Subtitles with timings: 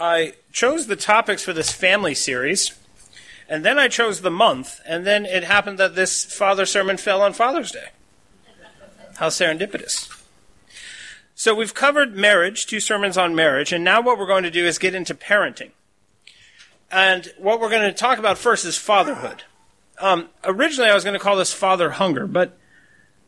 [0.00, 2.78] I chose the topics for this family series,
[3.48, 7.20] and then I chose the month, and then it happened that this father sermon fell
[7.20, 7.88] on Father's Day.
[9.16, 10.14] How serendipitous.
[11.34, 14.66] So we've covered marriage, two sermons on marriage, and now what we're going to do
[14.66, 15.70] is get into parenting.
[16.90, 19.42] And what we're going to talk about first is fatherhood.
[20.00, 22.56] Um, originally, I was going to call this father hunger, but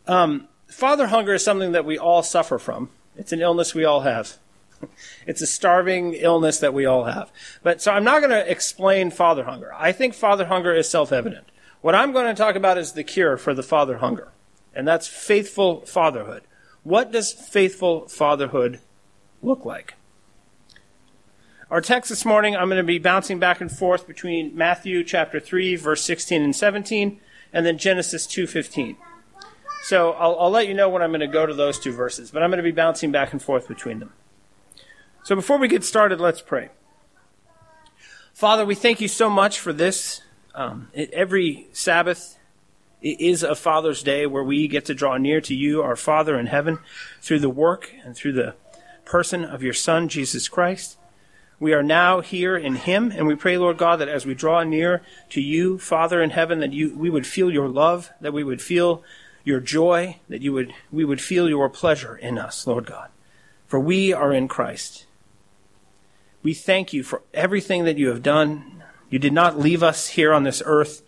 [0.07, 2.91] um, father hunger is something that we all suffer from.
[3.16, 4.39] It's an illness we all have.
[5.26, 7.30] It's a starving illness that we all have.
[7.62, 9.72] But so I'm not going to explain father hunger.
[9.75, 11.46] I think father hunger is self-evident.
[11.82, 14.29] What I'm going to talk about is the cure for the father hunger,
[14.74, 16.43] and that's faithful fatherhood.
[16.82, 18.80] What does faithful fatherhood
[19.43, 19.94] look like?
[21.71, 25.38] Our text this morning, I'm going to be bouncing back and forth between Matthew chapter
[25.38, 27.21] 3, verse 16 and 17,
[27.52, 28.96] and then Genesis 2.15.
[29.85, 32.30] So I'll, I'll let you know when I'm going to go to those two verses,
[32.30, 34.12] but I'm going to be bouncing back and forth between them.
[35.22, 36.70] So before we get started, let's pray.
[38.33, 40.22] Father, we thank you so much for this.
[40.54, 42.38] Um, every Sabbath
[43.02, 46.46] is a Father's Day where we get to draw near to you, our Father in
[46.46, 46.78] heaven,
[47.20, 48.54] through the work and through the
[49.04, 50.96] person of your Son, Jesus Christ.
[51.58, 54.62] We are now here in Him, and we pray, Lord God, that as we draw
[54.62, 58.42] near to you, Father in heaven, that you, we would feel your love, that we
[58.42, 59.05] would feel
[59.44, 63.10] your joy, that you would, we would feel your pleasure in us, Lord God.
[63.66, 65.05] For we are in Christ.
[66.42, 68.83] We thank you for everything that you have done.
[69.10, 71.02] You did not leave us here on this earth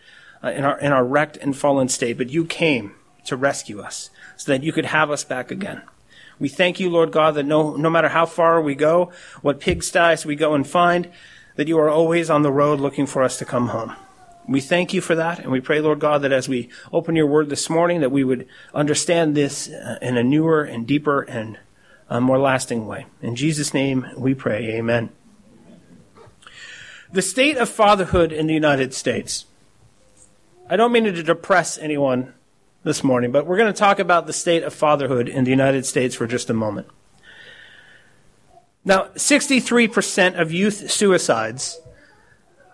[0.45, 2.95] uh, in, our, in our wrecked and fallen state, but you came
[3.25, 5.83] to rescue us so that you could have us back again.
[6.39, 10.27] We thank you, Lord God, that no, no matter how far we go, what pigsties
[10.27, 11.09] we go and find,
[11.57, 13.95] that you are always on the road looking for us to come home.
[14.49, 17.29] We thank you for that, and we pray, Lord God, that as we open your
[17.29, 21.61] word this morning, that we would understand this uh, in a newer and deeper and
[22.11, 23.07] uh, more lasting way.
[23.23, 25.11] In Jesus' name we pray, amen.
[27.13, 29.45] The state of fatherhood in the United States.
[30.69, 32.33] I don't mean to depress anyone
[32.85, 35.85] this morning, but we're going to talk about the state of fatherhood in the United
[35.85, 36.89] States for just a moment.
[38.85, 41.79] Now, 63% of youth suicides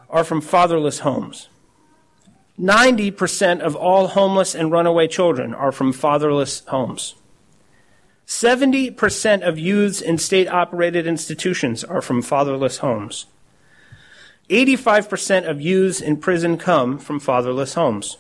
[0.08, 1.48] are from fatherless homes.
[2.58, 7.14] 90% of all homeless and runaway children are from fatherless homes.
[8.26, 13.26] 70% of youths in state operated institutions are from fatherless homes.
[14.48, 18.16] 85% of youths in prison come from fatherless homes.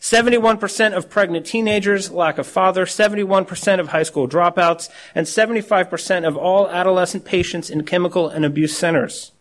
[0.00, 6.36] 71% of pregnant teenagers lack a father, 71% of high school dropouts, and 75% of
[6.36, 9.32] all adolescent patients in chemical and abuse centers.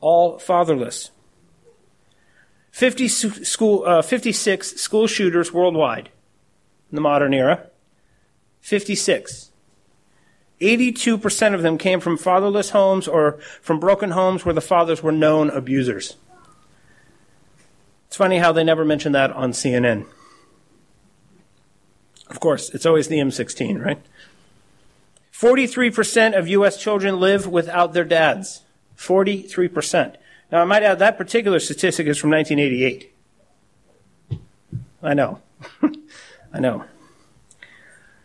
[0.00, 1.10] All fatherless.
[2.70, 6.10] 50 school, uh, 56 school shooters worldwide
[6.90, 7.66] in the modern era.
[8.60, 9.50] 56.
[10.60, 15.12] 82% of them came from fatherless homes or from broken homes where the fathers were
[15.12, 16.16] known abusers.
[18.06, 20.06] It's funny how they never mention that on CNN.
[22.28, 24.00] Of course, it's always the M16, right?
[25.32, 26.80] 43% of U.S.
[26.80, 28.62] children live without their dads.
[28.96, 30.16] 43%.
[30.50, 33.12] Now, I might add that particular statistic is from 1988.
[35.02, 35.40] I know.
[36.52, 36.84] I know.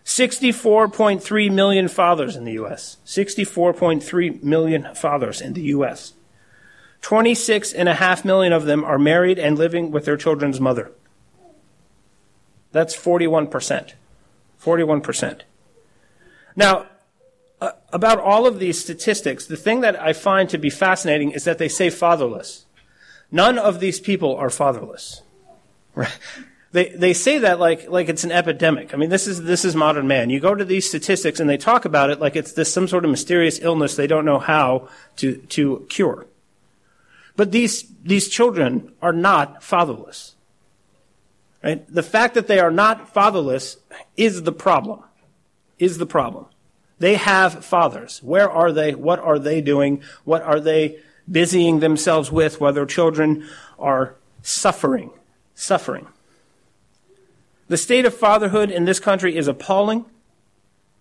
[0.05, 2.97] 64.3 million fathers in the U.S.
[3.05, 6.13] 64.3 million fathers in the U.S.
[7.01, 10.91] 26.5 million of them are married and living with their children's mother.
[12.71, 13.93] That's 41%.
[14.61, 15.41] 41%.
[16.55, 16.85] Now,
[17.59, 21.43] uh, about all of these statistics, the thing that I find to be fascinating is
[21.43, 22.65] that they say fatherless.
[23.31, 25.21] None of these people are fatherless.
[25.93, 26.17] Right?
[26.71, 28.93] They, they say that like, like it's an epidemic.
[28.93, 30.29] I mean, this is, this is modern man.
[30.29, 33.03] You go to these statistics and they talk about it like it's this some sort
[33.03, 34.87] of mysterious illness they don't know how
[35.17, 36.27] to, to cure.
[37.35, 40.35] But these, these children are not fatherless.
[41.63, 41.85] Right?
[41.93, 43.77] The fact that they are not fatherless
[44.17, 45.03] is the problem.
[45.77, 46.45] Is the problem.
[46.99, 48.21] They have fathers.
[48.23, 48.93] Where are they?
[48.93, 50.03] What are they doing?
[50.23, 50.99] What are they
[51.29, 53.47] busying themselves with while their children
[53.79, 55.11] are suffering?
[55.55, 56.07] Suffering.
[57.71, 60.03] The state of fatherhood in this country is appalling.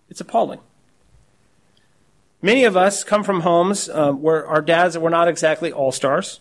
[0.07, 0.61] It's appalling.
[2.41, 6.39] Many of us come from homes uh, where our dads were not exactly all stars,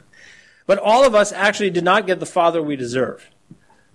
[0.66, 3.30] but all of us actually did not get the father we deserve.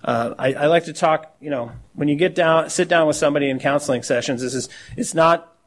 [0.02, 3.18] Uh, I, I, like to talk, you know, when you get down, sit down with
[3.18, 5.58] somebody in counseling sessions, this is, it's not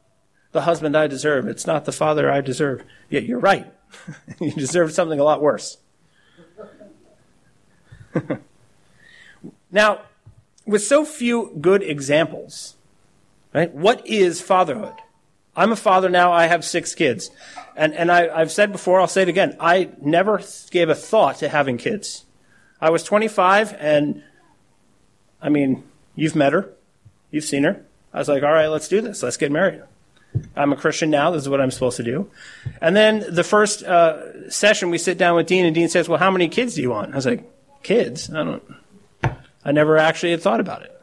[0.53, 1.47] the husband I deserve.
[1.47, 2.83] It's not the father I deserve.
[3.11, 3.71] Yeah, you're right.
[4.39, 5.77] you deserve something a lot worse.
[9.71, 10.01] now,
[10.65, 12.75] with so few good examples,
[13.53, 14.93] right, what is fatherhood?
[15.55, 16.31] I'm a father now.
[16.31, 17.31] I have six kids.
[17.75, 19.57] And, and I, I've said before, I'll say it again.
[19.59, 22.25] I never gave a thought to having kids.
[22.79, 24.23] I was 25 and,
[25.41, 25.83] I mean,
[26.15, 26.69] you've met her.
[27.31, 27.83] You've seen her.
[28.13, 29.21] I was like, all right, let's do this.
[29.21, 29.81] Let's get married.
[30.55, 31.31] I'm a Christian now.
[31.31, 32.29] This is what I'm supposed to do.
[32.81, 36.19] And then the first uh, session, we sit down with Dean, and Dean says, "Well,
[36.19, 37.43] how many kids do you want?" I was like,
[37.81, 38.29] "Kids?
[38.29, 38.63] I don't.
[39.69, 40.99] I never actually had thought about it."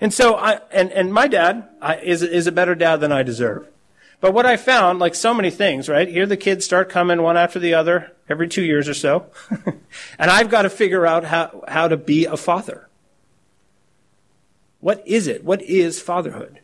[0.00, 3.22] And so, I and and my dad I, is is a better dad than I
[3.22, 3.68] deserve.
[4.20, 6.08] But what I found, like so many things, right?
[6.08, 9.26] Here the kids start coming one after the other every two years or so,
[10.18, 12.88] and I've got to figure out how how to be a father.
[14.80, 15.44] What is it?
[15.44, 16.60] What is fatherhood?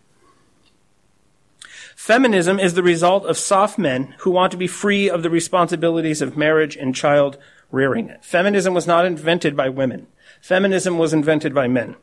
[1.95, 6.21] Feminism is the result of soft men who want to be free of the responsibilities
[6.21, 7.39] of marriage and child
[7.71, 8.15] rearing.
[8.21, 10.07] Feminism was not invented by women.
[10.43, 11.97] Feminism was invented by men.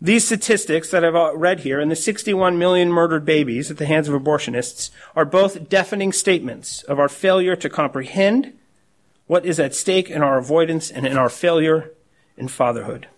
[0.00, 4.08] These statistics that I've read here and the 61 million murdered babies at the hands
[4.08, 8.56] of abortionists are both deafening statements of our failure to comprehend
[9.26, 11.92] what is at stake in our avoidance and in our failure
[12.38, 13.08] in fatherhood.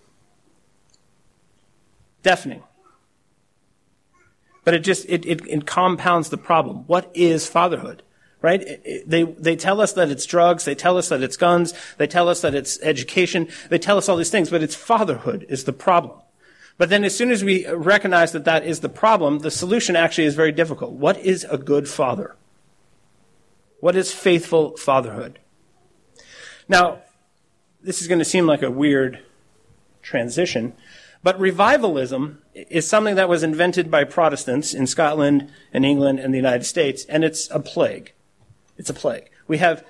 [2.24, 2.64] Deafening
[4.68, 6.84] but it just it, it, it compounds the problem.
[6.86, 8.02] What is fatherhood?
[8.40, 8.80] Right?
[9.06, 10.64] They they tell us that it's drugs.
[10.64, 11.74] They tell us that it's guns.
[11.96, 13.48] They tell us that it's education.
[13.68, 16.20] They tell us all these things, but it's fatherhood is the problem.
[16.76, 20.26] But then as soon as we recognize that that is the problem, the solution actually
[20.26, 20.92] is very difficult.
[20.92, 22.36] What is a good father?
[23.80, 25.40] What is faithful fatherhood?
[26.68, 27.02] Now,
[27.82, 29.20] this is going to seem like a weird
[30.02, 30.74] transition,
[31.22, 36.38] but revivalism is something that was invented by Protestants in Scotland and England and the
[36.38, 38.12] United States, and it's a plague.
[38.78, 39.28] It's a plague.
[39.46, 39.84] We have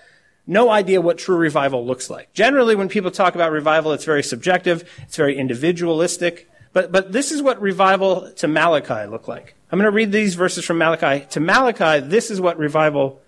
[0.47, 2.33] no idea what true revival looks like.
[2.33, 7.31] Generally, when people talk about revival, it's very subjective, it's very individualistic, but, but this
[7.31, 9.55] is what revival to Malachi looked like.
[9.71, 11.27] I'm going to read these verses from Malachi.
[11.31, 13.21] To Malachi, this is what revival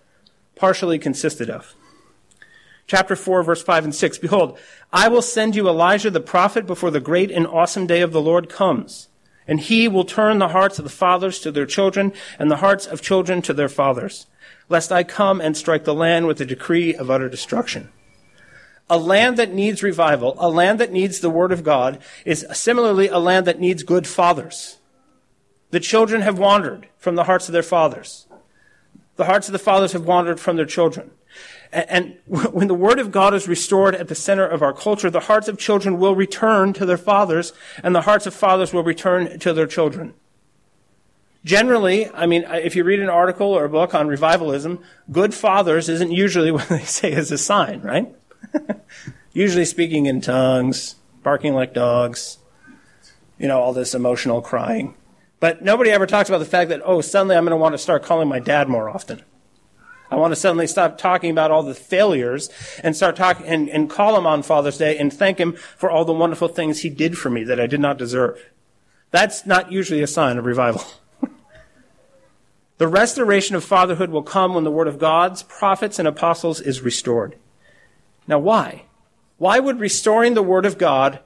[0.57, 1.75] partially consisted of.
[2.87, 4.19] Chapter 4, verse 5 and 6.
[4.19, 4.59] Behold,
[4.93, 8.21] I will send you Elijah the prophet before the great and awesome day of the
[8.21, 9.09] Lord comes.
[9.47, 12.87] And he will turn the hearts of the fathers to their children and the hearts
[12.87, 14.27] of children to their fathers,
[14.71, 17.91] lest I come and strike the land with a decree of utter destruction.
[18.89, 23.09] A land that needs revival, a land that needs the word of God, is similarly
[23.09, 24.79] a land that needs good fathers.
[25.71, 28.27] The children have wandered from the hearts of their fathers.
[29.17, 31.11] The hearts of the fathers have wandered from their children.
[31.73, 35.21] And when the Word of God is restored at the center of our culture, the
[35.21, 37.53] hearts of children will return to their fathers,
[37.83, 40.15] and the hearts of fathers will return to their children.
[41.45, 44.79] Generally, I mean, if you read an article or a book on revivalism,
[45.11, 48.15] good fathers isn't usually what they say is a sign, right?
[49.33, 52.39] usually speaking in tongues, barking like dogs,
[53.39, 54.95] you know, all this emotional crying.
[55.39, 57.79] But nobody ever talks about the fact that, oh, suddenly I'm going to want to
[57.79, 59.23] start calling my dad more often.
[60.11, 62.51] I want to suddenly stop talking about all the failures
[62.83, 66.05] and start talking and, and call him on Father's Day and thank him for all
[66.05, 68.45] the wonderful things he did for me that I did not deserve.
[69.13, 70.85] That's not usually a sign of revival.
[72.81, 76.81] the restoration of fatherhood will come when the word of God's prophets and apostles is
[76.81, 77.37] restored.
[78.27, 78.87] Now, why?
[79.37, 81.21] Why would restoring the word of God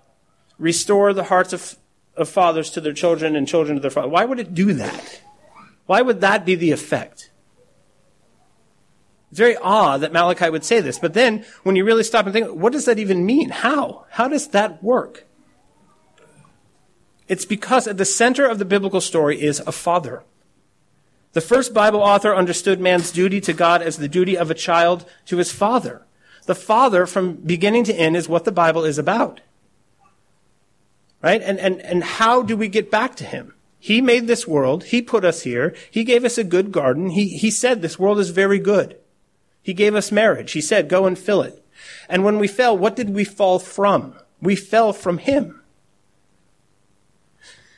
[0.59, 1.77] restore the hearts of,
[2.17, 4.11] of fathers to their children and children to their fathers?
[4.11, 5.21] Why would it do that?
[5.87, 7.31] Why would that be the effect?
[9.31, 10.99] It's very odd that Malachi would say this.
[10.99, 13.51] But then, when you really stop and think, what does that even mean?
[13.51, 14.07] How?
[14.11, 15.25] How does that work?
[17.29, 20.25] It's because at the center of the biblical story is a father.
[21.35, 25.05] The first Bible author understood man's duty to God as the duty of a child
[25.27, 26.03] to his father.
[26.47, 29.41] The father, from beginning to end, is what the Bible is about.
[31.23, 31.43] Right?
[31.43, 33.55] And, and, and how do we get back to him?
[33.81, 34.85] He made this world.
[34.85, 35.75] He put us here.
[35.91, 37.11] He gave us a good garden.
[37.11, 38.97] He, he said this world is very good.
[39.63, 40.53] He gave us marriage.
[40.53, 41.65] He said, go and fill it.
[42.09, 44.15] And when we fell, what did we fall from?
[44.41, 45.63] We fell from him.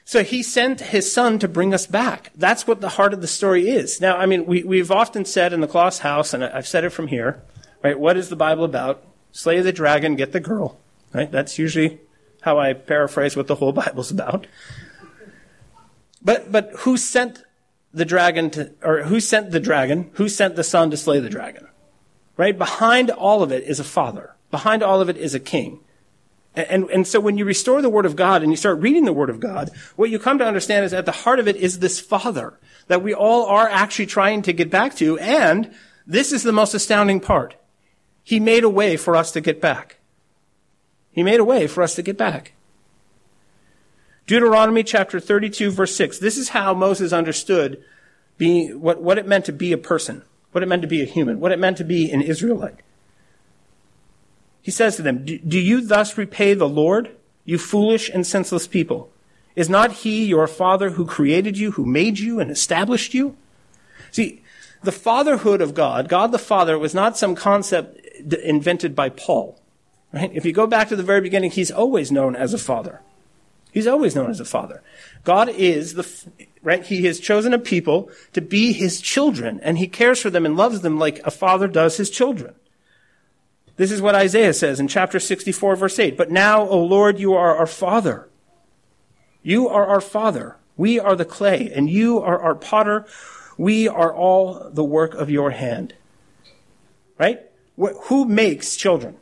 [0.06, 2.30] So he sent his son to bring us back.
[2.34, 4.00] That's what the heart of the story is.
[4.00, 6.90] Now, I mean, we, we've often said in the Kloss house, and I've said it
[6.90, 7.42] from here,
[7.82, 7.98] right?
[7.98, 9.04] What is the Bible about?
[9.32, 10.78] Slay the dragon, get the girl,
[11.12, 11.30] right?
[11.30, 12.00] That's usually
[12.40, 14.46] how I paraphrase what the whole Bible's about.
[16.22, 17.42] But, but who sent
[17.92, 20.10] the dragon to, or who sent the dragon?
[20.14, 21.66] Who sent the son to slay the dragon?
[22.36, 22.56] right?
[22.56, 24.34] Behind all of it is a father.
[24.50, 25.80] Behind all of it is a king.
[26.56, 29.12] And, and, so when you restore the Word of God and you start reading the
[29.12, 31.80] Word of God, what you come to understand is at the heart of it is
[31.80, 35.18] this Father that we all are actually trying to get back to.
[35.18, 35.74] And
[36.06, 37.56] this is the most astounding part.
[38.24, 39.98] He made a way for us to get back.
[41.12, 42.54] He made a way for us to get back.
[44.26, 46.18] Deuteronomy chapter 32 verse 6.
[46.18, 47.84] This is how Moses understood
[48.38, 50.22] being, what, what it meant to be a person,
[50.52, 52.80] what it meant to be a human, what it meant to be an Israelite.
[54.66, 59.12] He says to them, Do you thus repay the Lord, you foolish and senseless people?
[59.54, 63.36] Is not he your father who created you, who made you and established you?
[64.10, 64.42] See,
[64.82, 69.56] the fatherhood of God, God the Father, was not some concept invented by Paul.
[70.12, 70.32] Right?
[70.34, 73.02] If you go back to the very beginning, he's always known as a father.
[73.70, 74.82] He's always known as a father.
[75.22, 76.10] God is the,
[76.64, 76.84] right?
[76.84, 80.56] He has chosen a people to be his children, and he cares for them and
[80.56, 82.56] loves them like a father does his children.
[83.76, 86.16] This is what Isaiah says in chapter 64, verse 8.
[86.16, 88.28] But now, O Lord, you are our father.
[89.42, 90.56] You are our father.
[90.76, 93.06] We are the clay, and you are our potter.
[93.58, 95.94] We are all the work of your hand.
[97.18, 97.42] Right?
[97.76, 99.16] Who makes children?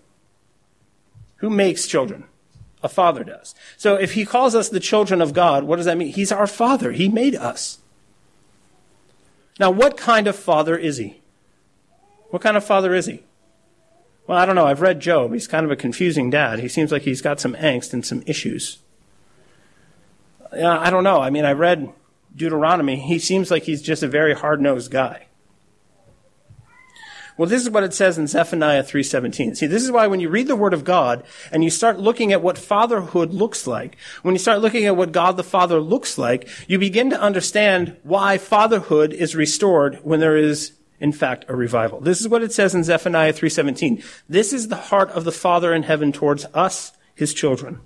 [1.36, 2.24] Who makes children?
[2.82, 3.54] A father does.
[3.76, 6.12] So if he calls us the children of God, what does that mean?
[6.12, 6.92] He's our father.
[6.92, 7.78] He made us.
[9.58, 11.20] Now, what kind of father is he?
[12.30, 13.22] What kind of father is he?
[14.26, 14.66] Well, I don't know.
[14.66, 15.32] I've read Job.
[15.32, 16.60] He's kind of a confusing dad.
[16.60, 18.78] He seems like he's got some angst and some issues.
[20.52, 21.20] I don't know.
[21.20, 21.92] I mean, I read
[22.34, 22.96] Deuteronomy.
[22.96, 25.26] He seems like he's just a very hard-nosed guy.
[27.36, 29.56] Well, this is what it says in Zephaniah 3:17.
[29.56, 32.32] See, this is why when you read the word of God and you start looking
[32.32, 36.16] at what fatherhood looks like, when you start looking at what God the Father looks
[36.16, 40.72] like, you begin to understand why fatherhood is restored when there is
[41.04, 42.00] in fact a revival.
[42.00, 44.02] This is what it says in Zephaniah 3:17.
[44.26, 47.80] This is the heart of the Father in heaven towards us, his children.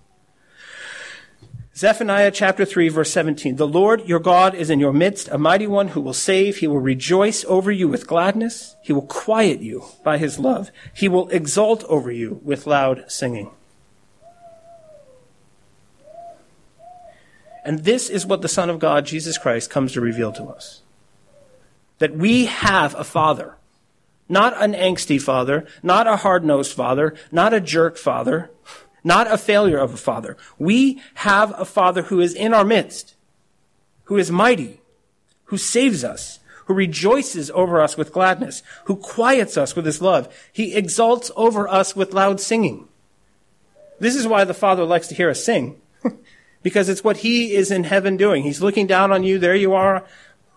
[1.75, 3.57] Zephaniah chapter 3 verse 17.
[3.57, 6.59] The Lord your God is in your midst, a mighty one who will save.
[6.59, 8.77] He will rejoice over you with gladness.
[8.83, 10.71] He will quiet you by his love.
[10.95, 13.51] He will exult over you with loud singing.
[17.65, 20.83] And this is what the Son of God, Jesus Christ, comes to reveal to us.
[21.99, 23.57] That we have a Father.
[24.29, 28.51] Not an angsty father, not a hard-nosed father, not a jerk father,
[29.03, 30.37] not a failure of a father.
[30.59, 33.15] We have a father who is in our midst,
[34.05, 34.81] who is mighty,
[35.45, 40.29] who saves us, who rejoices over us with gladness, who quiets us with his love.
[40.53, 42.87] He exalts over us with loud singing.
[43.99, 45.81] This is why the Father likes to hear us sing,
[46.63, 48.43] because it's what he is in heaven doing.
[48.43, 49.39] He's looking down on you.
[49.39, 50.05] There you are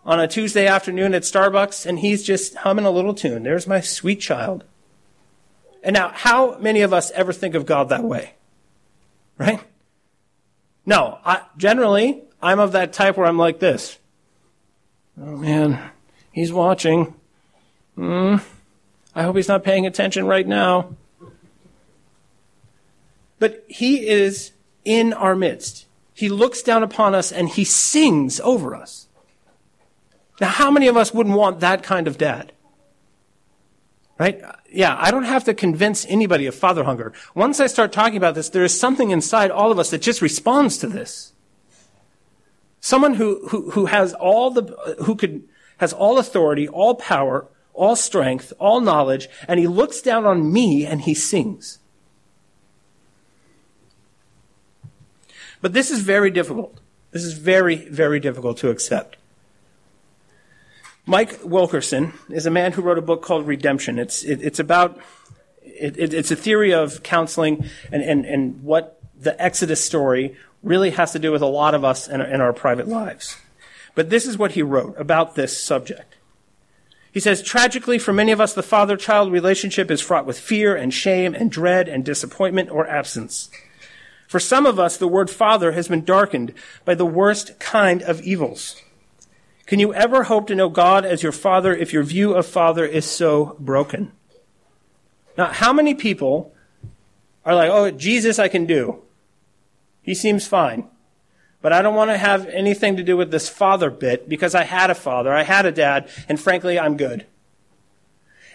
[0.05, 3.43] on a Tuesday afternoon at Starbucks, and he's just humming a little tune.
[3.43, 4.63] There's my sweet child.
[5.83, 8.33] And now, how many of us ever think of God that way?
[9.37, 9.59] Right?
[10.85, 13.97] No, I, generally, I'm of that type where I'm like this.
[15.19, 15.91] Oh man,
[16.31, 17.15] he's watching.
[17.95, 18.37] Hmm.
[19.13, 20.95] I hope he's not paying attention right now.
[23.39, 24.51] But he is
[24.85, 25.85] in our midst.
[26.13, 29.07] He looks down upon us and he sings over us.
[30.41, 32.51] Now, how many of us wouldn't want that kind of dad?
[34.17, 34.41] Right?
[34.71, 37.13] Yeah, I don't have to convince anybody of father hunger.
[37.35, 40.19] Once I start talking about this, there is something inside all of us that just
[40.19, 41.33] responds to this.
[42.79, 44.63] Someone who, who, who has all the,
[45.05, 45.43] who could,
[45.77, 47.45] has all authority, all power,
[47.75, 51.77] all strength, all knowledge, and he looks down on me and he sings.
[55.61, 56.79] But this is very difficult.
[57.11, 59.17] This is very, very difficult to accept.
[61.11, 63.99] Mike Wilkerson is a man who wrote a book called Redemption.
[63.99, 64.97] It's, it, it's about,
[65.61, 70.91] it, it, it's a theory of counseling and, and, and what the Exodus story really
[70.91, 73.35] has to do with a lot of us in, in our private lives.
[73.93, 76.15] But this is what he wrote about this subject.
[77.11, 80.77] He says, tragically, for many of us, the father child relationship is fraught with fear
[80.77, 83.49] and shame and dread and disappointment or absence.
[84.29, 86.53] For some of us, the word father has been darkened
[86.85, 88.81] by the worst kind of evils.
[89.71, 92.83] Can you ever hope to know God as your Father if your view of Father
[92.85, 94.11] is so broken?
[95.37, 96.53] Now, how many people
[97.45, 99.01] are like, oh, Jesus I can do.
[100.01, 100.89] He seems fine.
[101.61, 104.65] But I don't want to have anything to do with this father bit because I
[104.65, 107.25] had a father, I had a dad, and frankly, I'm good.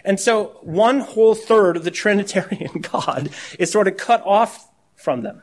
[0.04, 5.22] And so one whole third of the Trinitarian God is sort of cut off from
[5.22, 5.40] them.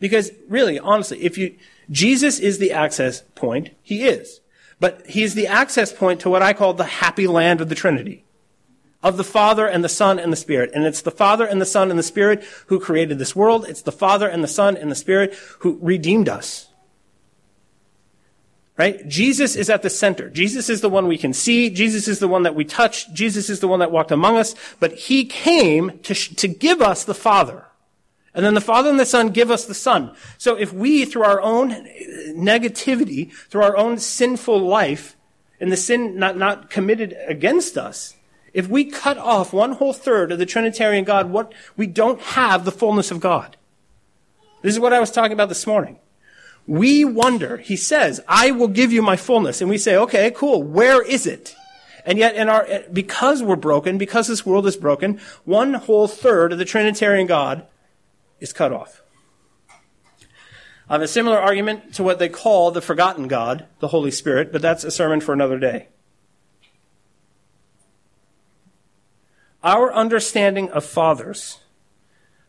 [0.00, 1.54] Because really, honestly, if you,
[1.90, 3.70] Jesus is the access point.
[3.82, 4.40] He is.
[4.80, 8.24] But he's the access point to what I call the happy land of the Trinity.
[9.02, 10.70] Of the Father and the Son and the Spirit.
[10.74, 13.66] And it's the Father and the Son and the Spirit who created this world.
[13.68, 16.66] It's the Father and the Son and the Spirit who redeemed us.
[18.76, 19.08] Right?
[19.08, 20.30] Jesus is at the center.
[20.30, 21.68] Jesus is the one we can see.
[21.68, 23.12] Jesus is the one that we touch.
[23.12, 24.54] Jesus is the one that walked among us.
[24.78, 27.66] But he came to, to give us the Father
[28.38, 30.14] And then the Father and the Son give us the Son.
[30.38, 31.70] So if we, through our own
[32.36, 35.16] negativity, through our own sinful life,
[35.58, 38.14] and the sin not, not committed against us,
[38.54, 42.64] if we cut off one whole third of the Trinitarian God, what, we don't have
[42.64, 43.56] the fullness of God.
[44.62, 45.98] This is what I was talking about this morning.
[46.64, 49.60] We wonder, he says, I will give you my fullness.
[49.60, 50.62] And we say, okay, cool.
[50.62, 51.56] Where is it?
[52.04, 56.52] And yet in our, because we're broken, because this world is broken, one whole third
[56.52, 57.66] of the Trinitarian God
[58.40, 59.02] is cut off.
[60.88, 64.50] I have a similar argument to what they call the forgotten God, the Holy Spirit,
[64.52, 65.88] but that's a sermon for another day.
[69.62, 71.58] Our understanding of fathers,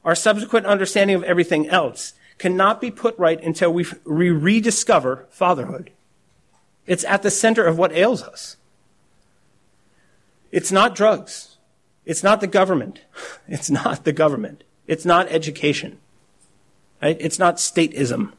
[0.05, 5.91] our subsequent understanding of everything else, cannot be put right until we rediscover fatherhood.
[6.86, 8.55] It's at the center of what ails us.
[10.51, 11.58] It's not drugs.
[12.05, 13.01] It's not the government.
[13.48, 14.63] It's not the government.
[14.89, 16.00] It's not education.
[17.00, 17.15] Right?
[17.19, 18.34] It's not stateism.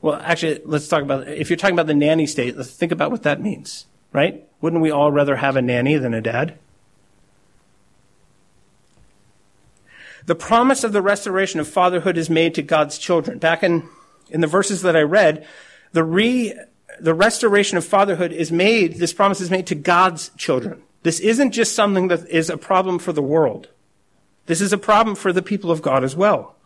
[0.00, 3.10] Well, actually, let's talk about, if you're talking about the nanny state, let's think about
[3.10, 4.48] what that means, right?
[4.62, 6.58] Wouldn't we all rather have a nanny than a dad?
[10.24, 13.38] The promise of the restoration of fatherhood is made to God's children.
[13.38, 13.88] Back in,
[14.30, 15.46] in the verses that I read,
[15.92, 16.54] the re,
[16.98, 20.82] the restoration of fatherhood is made, this promise is made to God's children.
[21.02, 23.68] This isn't just something that is a problem for the world.
[24.46, 26.56] This is a problem for the people of God as well.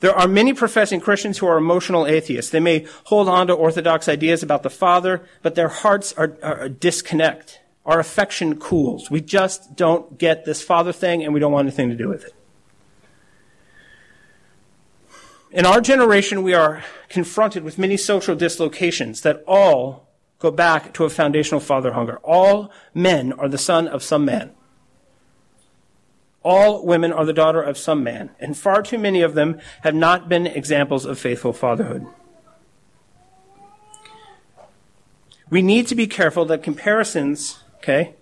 [0.00, 2.50] There are many professing Christians who are emotional atheists.
[2.50, 6.68] They may hold on to orthodox ideas about the Father, but their hearts are, are
[6.68, 7.60] disconnect.
[7.84, 9.10] Our affection cools.
[9.10, 12.24] We just don't get this Father thing and we don't want anything to do with
[12.24, 12.34] it.
[15.50, 20.08] In our generation, we are confronted with many social dislocations that all
[20.38, 22.18] go back to a foundational father hunger.
[22.24, 24.52] All men are the son of some man.
[26.42, 29.94] All women are the daughter of some man, and far too many of them have
[29.94, 32.06] not been examples of faithful fatherhood.
[35.50, 38.14] We need to be careful that comparisons, okay?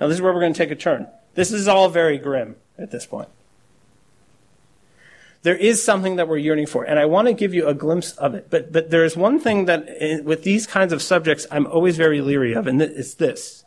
[0.00, 1.08] Now, this is where we're going to take a turn.
[1.34, 3.28] This is all very grim at this point
[5.46, 8.10] there is something that we're yearning for, and I want to give you a glimpse
[8.16, 8.50] of it.
[8.50, 11.96] But but there is one thing that eh, with these kinds of subjects I'm always
[11.96, 13.64] very leery of, and it's this.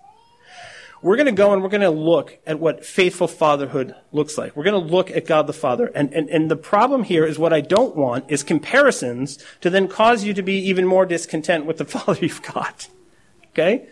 [1.02, 4.56] We're going to go and we're going to look at what faithful fatherhood looks like.
[4.56, 5.88] We're going to look at God the Father.
[5.96, 9.88] And, and, and the problem here is what I don't want is comparisons to then
[9.88, 12.90] cause you to be even more discontent with the Father you've got.
[13.54, 13.88] Okay?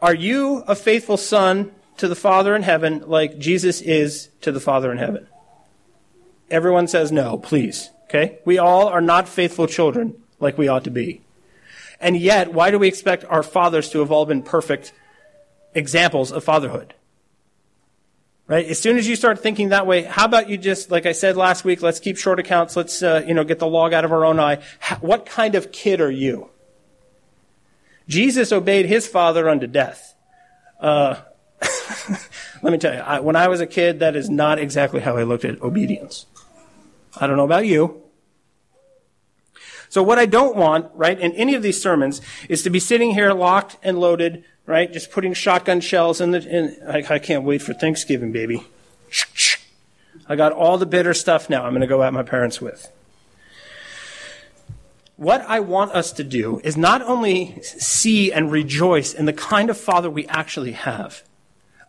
[0.00, 4.60] Are you a faithful son to the Father in heaven like Jesus is to the
[4.60, 5.26] Father in heaven?
[6.50, 7.90] Everyone says no, please.
[8.04, 8.38] Okay?
[8.44, 11.20] We all are not faithful children like we ought to be.
[12.00, 14.92] And yet, why do we expect our fathers to have all been perfect
[15.74, 16.94] examples of fatherhood?
[18.46, 18.66] Right?
[18.66, 21.36] As soon as you start thinking that way, how about you just, like I said
[21.36, 22.74] last week, let's keep short accounts.
[22.74, 24.56] Let's, uh, you know, get the log out of our own eye.
[25.00, 26.50] what kind of kid are you?
[28.08, 30.16] Jesus obeyed his father unto death.
[30.80, 31.20] Uh,
[32.62, 35.16] let me tell you, I, when I was a kid, that is not exactly how
[35.16, 36.26] I looked at obedience.
[37.20, 38.02] I don't know about you.
[39.90, 43.10] So what I don't want, right, in any of these sermons is to be sitting
[43.10, 47.42] here locked and loaded, right, just putting shotgun shells in the, in, I, I can't
[47.42, 48.64] wait for Thanksgiving, baby.
[50.28, 52.90] I got all the bitter stuff now I'm going to go at my parents with.
[55.16, 59.70] What I want us to do is not only see and rejoice in the kind
[59.70, 61.24] of father we actually have,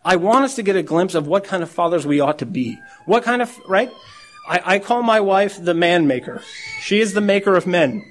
[0.04, 2.46] I want us to get a glimpse of what kind of fathers we ought to
[2.46, 2.80] be.
[3.06, 3.92] What kind of, right?
[4.52, 6.42] I, I call my wife the man maker.
[6.82, 8.04] She is the maker of men.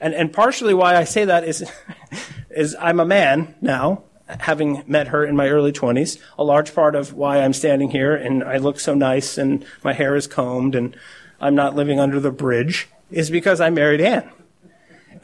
[0.00, 1.68] And, and partially why I say that is,
[2.50, 6.20] is I'm a man now, having met her in my early 20s.
[6.38, 9.92] A large part of why I'm standing here and I look so nice and my
[9.92, 10.96] hair is combed and
[11.40, 14.30] I'm not living under the bridge is because I married Anne.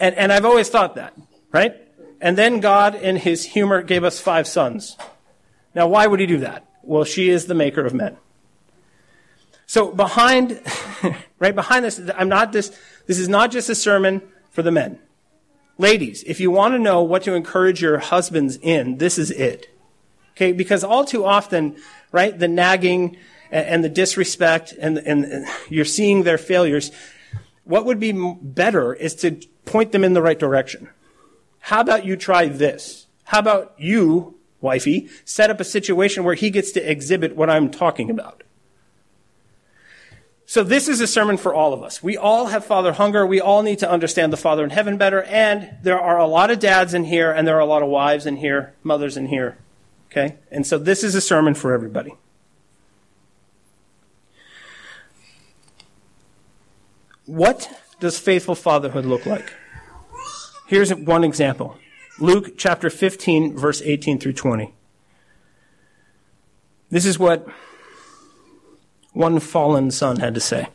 [0.00, 1.16] And, and I've always thought that,
[1.52, 1.76] right?
[2.20, 4.96] And then God, in his humor, gave us five sons.
[5.76, 6.66] Now, why would he do that?
[6.82, 8.16] Well, she is the maker of men.
[9.70, 10.61] So behind,
[11.38, 14.98] right behind this, I'm not this, this is not just a sermon for the men.
[15.78, 19.72] Ladies, if you want to know what to encourage your husbands in, this is it.
[20.33, 21.76] Okay, because all too often,
[22.11, 23.16] right, the nagging
[23.52, 26.90] and the disrespect and, and you're seeing their failures,
[27.62, 28.11] what would be
[28.42, 30.88] better is to point them in the right direction.
[31.61, 33.06] How about you try this?
[33.22, 37.70] How about you, wifey, set up a situation where he gets to exhibit what I'm
[37.70, 38.42] talking about?
[40.50, 42.02] So this is a sermon for all of us.
[42.02, 43.24] We all have father hunger.
[43.24, 45.22] We all need to understand the Father in heaven better.
[45.22, 47.88] And there are a lot of dads in here, and there are a lot of
[47.88, 49.58] wives in here, mothers in here.
[50.10, 50.38] Okay?
[50.50, 52.16] And so this is a sermon for everybody.
[57.26, 59.52] What does faithful fatherhood look like?
[60.66, 61.78] Here's one example.
[62.18, 64.74] Luke chapter 15, verse 18 through 20.
[66.90, 67.46] This is what
[69.12, 70.68] one fallen son had to say.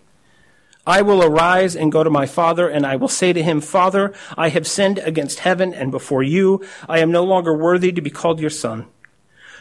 [0.87, 4.13] I will arise and go to my father, and I will say to him, Father,
[4.37, 6.63] I have sinned against heaven and before you.
[6.87, 8.85] I am no longer worthy to be called your son.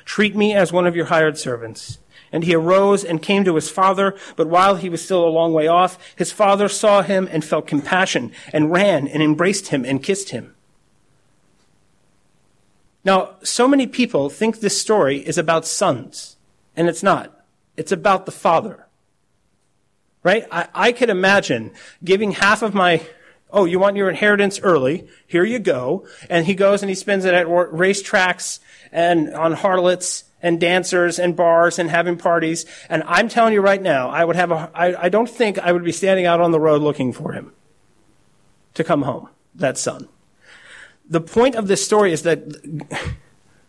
[0.05, 1.99] Treat me as one of your hired servants.
[2.31, 5.53] And he arose and came to his father, but while he was still a long
[5.55, 10.03] way off, his father saw him and felt compassion, and ran and embraced him and
[10.03, 10.55] kissed him.
[13.05, 16.37] Now, so many people think this story is about sons,
[16.77, 17.44] and it's not.
[17.77, 18.87] It's about the father.
[20.23, 20.47] Right?
[20.51, 23.07] I, I could imagine giving half of my
[23.55, 25.07] oh, you want your inheritance early?
[25.29, 26.07] Here you go.
[26.29, 28.59] And he goes and he spends it at racetracks
[28.91, 32.67] and on harlots and dancers and bars and having parties.
[32.91, 35.73] And I'm telling you right now, I would have a, I, I don't think I
[35.73, 37.53] would be standing out on the road looking for him
[38.75, 40.09] to come home, that son.
[41.09, 42.43] The point of this story is that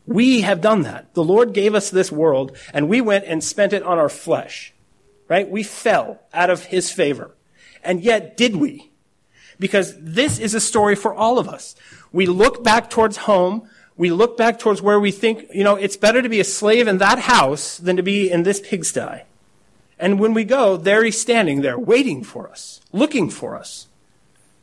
[0.08, 1.14] we have done that.
[1.14, 4.74] The Lord gave us this world and we went and spent it on our flesh,
[5.28, 5.50] right?
[5.50, 7.32] We fell out of his favor.
[7.84, 8.92] And yet, did we?
[9.60, 11.76] Because this is a story for all of us.
[12.12, 13.70] We look back towards home.
[13.98, 16.88] We look back towards where we think, you know, it's better to be a slave
[16.88, 19.24] in that house than to be in this pigsty.
[19.98, 23.88] And when we go, there he's standing there waiting for us, looking for us.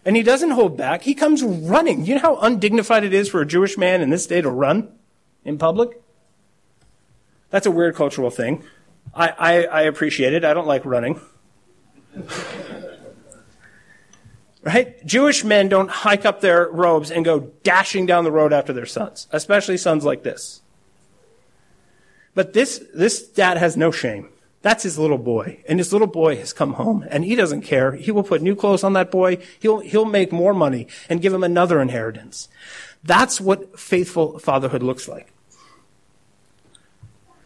[0.04, 1.02] And he doesn't hold back.
[1.02, 2.04] He comes running.
[2.04, 4.92] You know how undignified it is for a Jewish man in this day to run
[5.44, 6.00] in public?
[7.50, 8.64] That's a weird cultural thing.
[9.14, 10.44] I, I, I appreciate it.
[10.44, 11.20] I don't like running.
[14.64, 15.04] Right?
[15.04, 18.86] Jewish men don't hike up their robes and go dashing down the road after their
[18.86, 20.62] sons, especially sons like this.
[22.34, 24.28] But this, this dad has no shame.
[24.62, 25.64] That's his little boy.
[25.68, 27.92] And his little boy has come home and he doesn't care.
[27.92, 29.38] He will put new clothes on that boy.
[29.58, 32.48] He'll, he'll make more money and give him another inheritance.
[33.04, 35.32] That's what faithful fatherhood looks like.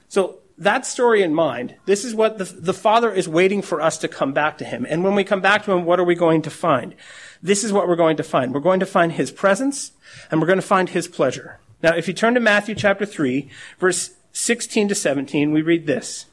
[0.09, 3.99] So that story in mind, this is what the, the Father is waiting for us
[3.99, 4.87] to come back to Him.
[4.89, 6.95] And when we come back to Him, what are we going to find?
[7.43, 8.55] This is what we're going to find.
[8.55, 9.93] We're going to find His presence
[10.31, 11.59] and we're going to find His pleasure.
[11.83, 16.27] Now, if you turn to Matthew chapter 3, verse 16 to 17, we read this.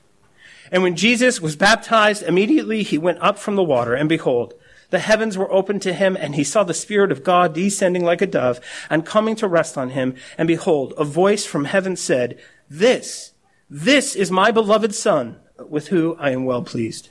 [0.72, 4.54] And when Jesus was baptized, immediately he went up from the water, and behold,
[4.94, 8.22] the heavens were opened to him, and he saw the Spirit of God descending like
[8.22, 10.14] a dove and coming to rest on him.
[10.38, 13.32] And behold, a voice from heaven said, This
[13.68, 17.10] this is my beloved Son, with whom I am well pleased.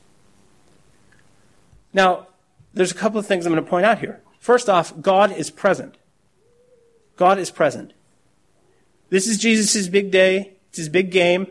[1.93, 2.29] Now,
[2.73, 4.21] there's a couple of things I'm going to point out here.
[4.39, 5.97] First off, God is present.
[7.17, 7.95] God is present.
[9.11, 10.53] This is Jesus' big day.
[10.69, 11.49] It's his big game,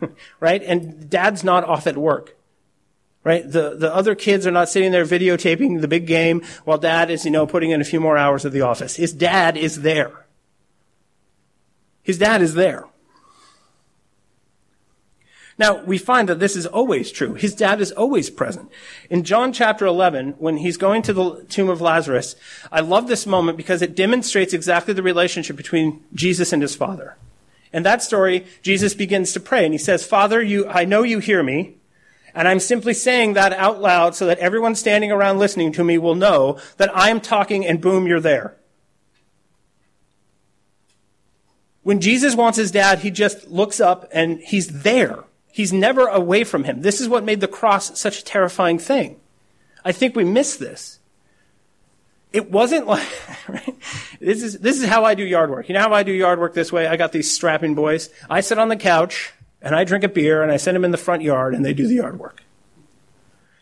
[0.40, 0.62] right?
[0.62, 2.38] And dad's not off at work,
[3.24, 3.50] right?
[3.50, 7.24] The, the other kids are not sitting there videotaping the big game while dad is,
[7.24, 8.96] you know, putting in a few more hours at the office.
[8.96, 10.26] His dad is there.
[12.02, 12.84] His dad is there.
[15.56, 17.34] Now, we find that this is always true.
[17.34, 18.70] His dad is always present.
[19.08, 22.34] In John chapter 11, when he's going to the tomb of Lazarus,
[22.72, 27.16] I love this moment because it demonstrates exactly the relationship between Jesus and his father.
[27.72, 31.20] In that story, Jesus begins to pray and he says, Father, you, I know you
[31.20, 31.76] hear me,
[32.34, 35.98] and I'm simply saying that out loud so that everyone standing around listening to me
[35.98, 38.56] will know that I am talking and boom, you're there.
[41.84, 45.24] When Jesus wants his dad, he just looks up and he's there.
[45.52, 46.80] He's never away from him.
[46.80, 49.20] This is what made the cross such a terrifying thing.
[49.84, 50.98] I think we miss this.
[52.32, 53.06] It wasn't like,
[53.48, 53.76] right?
[54.18, 55.68] This is, this is how I do yard work.
[55.68, 56.88] You know how I do yard work this way?
[56.88, 58.10] I got these strapping boys.
[58.28, 59.32] I sit on the couch
[59.64, 61.74] and I drink a beer and I send them in the front yard and they
[61.74, 62.44] do the yard work.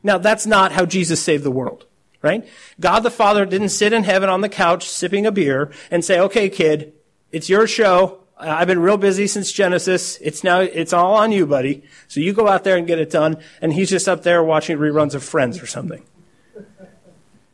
[0.02, 1.86] Now that's not how Jesus saved the world,
[2.20, 2.46] right?
[2.80, 6.18] God the Father didn't sit in heaven on the couch sipping a beer and say,
[6.18, 6.92] okay, kid,
[7.30, 8.18] it's your show.
[8.36, 10.18] I've been real busy since Genesis.
[10.20, 11.84] It's now, it's all on you, buddy.
[12.08, 13.36] So you go out there and get it done.
[13.60, 16.04] And he's just up there watching reruns of Friends or something.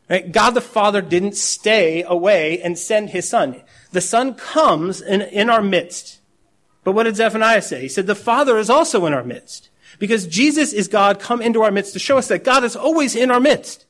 [0.09, 0.31] Right?
[0.31, 3.61] God the Father didn't stay away and send his son.
[3.91, 6.18] The son comes in, in our midst.
[6.89, 7.81] But what did Zephaniah say?
[7.81, 9.69] He said, the Father is also in our midst.
[9.99, 13.15] Because Jesus is God come into our midst to show us that God is always
[13.15, 13.85] in our midst.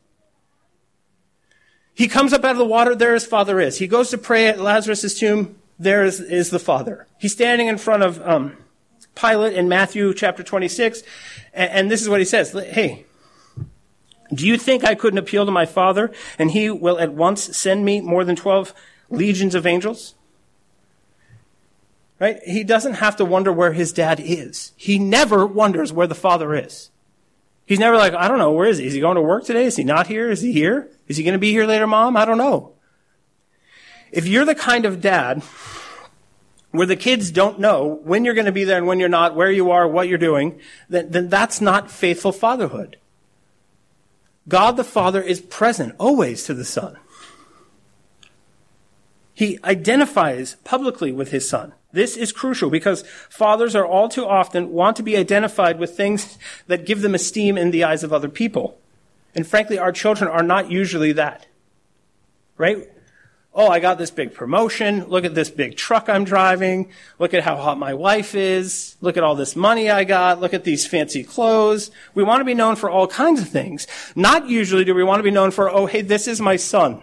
[1.94, 3.78] He comes up out of the water, there his father is.
[3.78, 7.08] He goes to pray at Lazarus' tomb, there is, is the Father.
[7.18, 8.58] He's standing in front of um,
[9.16, 11.02] Pilate in Matthew chapter 26,
[11.54, 13.06] and, and this is what he says Hey,
[14.34, 17.86] do you think I couldn't appeal to my Father, and he will at once send
[17.86, 18.74] me more than 12
[19.10, 20.16] legions of angels?
[22.20, 22.40] Right?
[22.46, 24.74] He doesn't have to wonder where his dad is.
[24.76, 26.90] He never wonders where the Father is.
[27.66, 28.88] He's never like, I don't know, where is he?
[28.88, 29.66] Is he going to work today?
[29.66, 30.30] Is he not here?
[30.30, 30.90] Is he here?
[31.08, 32.18] Is he going to be here later, mom?
[32.18, 32.74] I don't know.
[34.12, 35.44] If you're the kind of dad
[36.72, 39.36] where the kids don't know when you're going to be there and when you're not,
[39.36, 42.98] where you are, what you're doing, then, then that's not faithful fatherhood.
[44.48, 46.98] God the Father is present always to the Son.
[49.34, 51.74] He identifies publicly with his Son.
[51.92, 56.38] This is crucial because fathers are all too often want to be identified with things
[56.68, 58.80] that give them esteem in the eyes of other people.
[59.34, 61.48] And frankly, our children are not usually that.
[62.58, 62.90] Right?
[63.54, 65.06] Oh, I got this big promotion.
[65.06, 66.92] Look at this big truck I'm driving.
[67.18, 68.96] Look at how hot my wife is.
[69.02, 70.40] Look at all this money I got.
[70.40, 71.90] Look at these fancy clothes.
[72.14, 73.88] We want to be known for all kinds of things.
[74.16, 77.02] Not usually do we want to be known for, oh, hey, this is my son.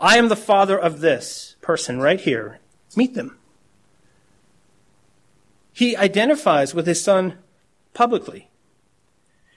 [0.00, 2.58] I am the father of this person right here.
[2.96, 3.38] Meet them.
[5.80, 7.38] He identifies with his son
[7.94, 8.50] publicly.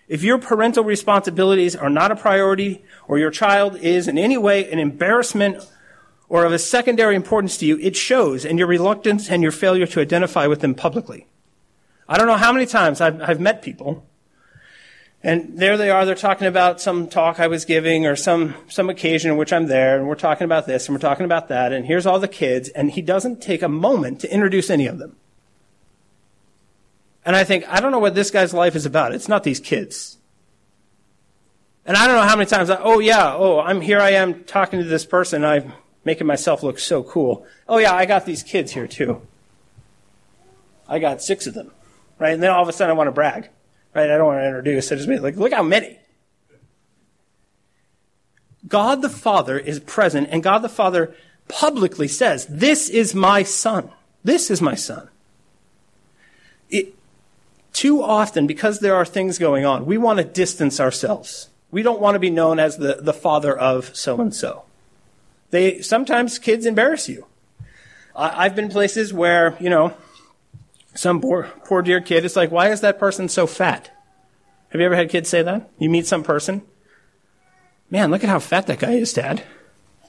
[0.07, 4.71] If your parental responsibilities are not a priority, or your child is in any way
[4.71, 5.69] an embarrassment
[6.29, 9.86] or of a secondary importance to you, it shows in your reluctance and your failure
[9.86, 11.27] to identify with them publicly.
[12.07, 14.07] I don't know how many times I've, I've met people,
[15.23, 18.89] and there they are, they're talking about some talk I was giving or some, some
[18.89, 21.73] occasion in which I'm there, and we're talking about this and we're talking about that,
[21.73, 24.99] and here's all the kids, and he doesn't take a moment to introduce any of
[24.99, 25.17] them.
[27.25, 29.13] And I think, I don't know what this guy's life is about.
[29.13, 30.17] It's not these kids.
[31.86, 34.43] And I don't know how many times I, oh yeah, oh, I'm here I am
[34.43, 35.43] talking to this person.
[35.43, 35.73] I'm
[36.05, 37.45] making myself look so cool.
[37.67, 39.21] Oh yeah, I got these kids here too.
[40.88, 41.71] I got six of them.
[42.19, 42.33] Right?
[42.33, 43.49] And then all of a sudden I want to brag.
[43.93, 44.09] Right?
[44.09, 44.91] I don't want to introduce.
[44.91, 45.99] I just be like, look how many.
[48.67, 51.13] God the Father is present and God the Father
[51.47, 53.91] publicly says, this is my son.
[54.23, 55.09] This is my son.
[57.73, 61.49] Too often, because there are things going on, we want to distance ourselves.
[61.71, 64.63] We don't want to be known as the, the father of so and so.
[65.49, 67.25] They sometimes kids embarrass you.
[68.15, 69.93] I, I've been places where you know
[70.93, 73.89] some poor poor dear kid is like, why is that person so fat?
[74.69, 75.69] Have you ever had kids say that?
[75.79, 76.62] You meet some person,
[77.89, 79.43] man, look at how fat that guy is, Dad.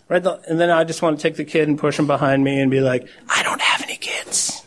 [0.08, 2.60] Right, and then I just want to take the kid and push him behind me
[2.60, 4.62] and be like, I don't have any kids.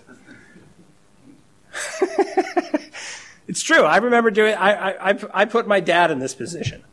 [3.47, 3.83] It's true.
[3.83, 4.55] I remember doing.
[4.55, 6.83] I, I I put my dad in this position.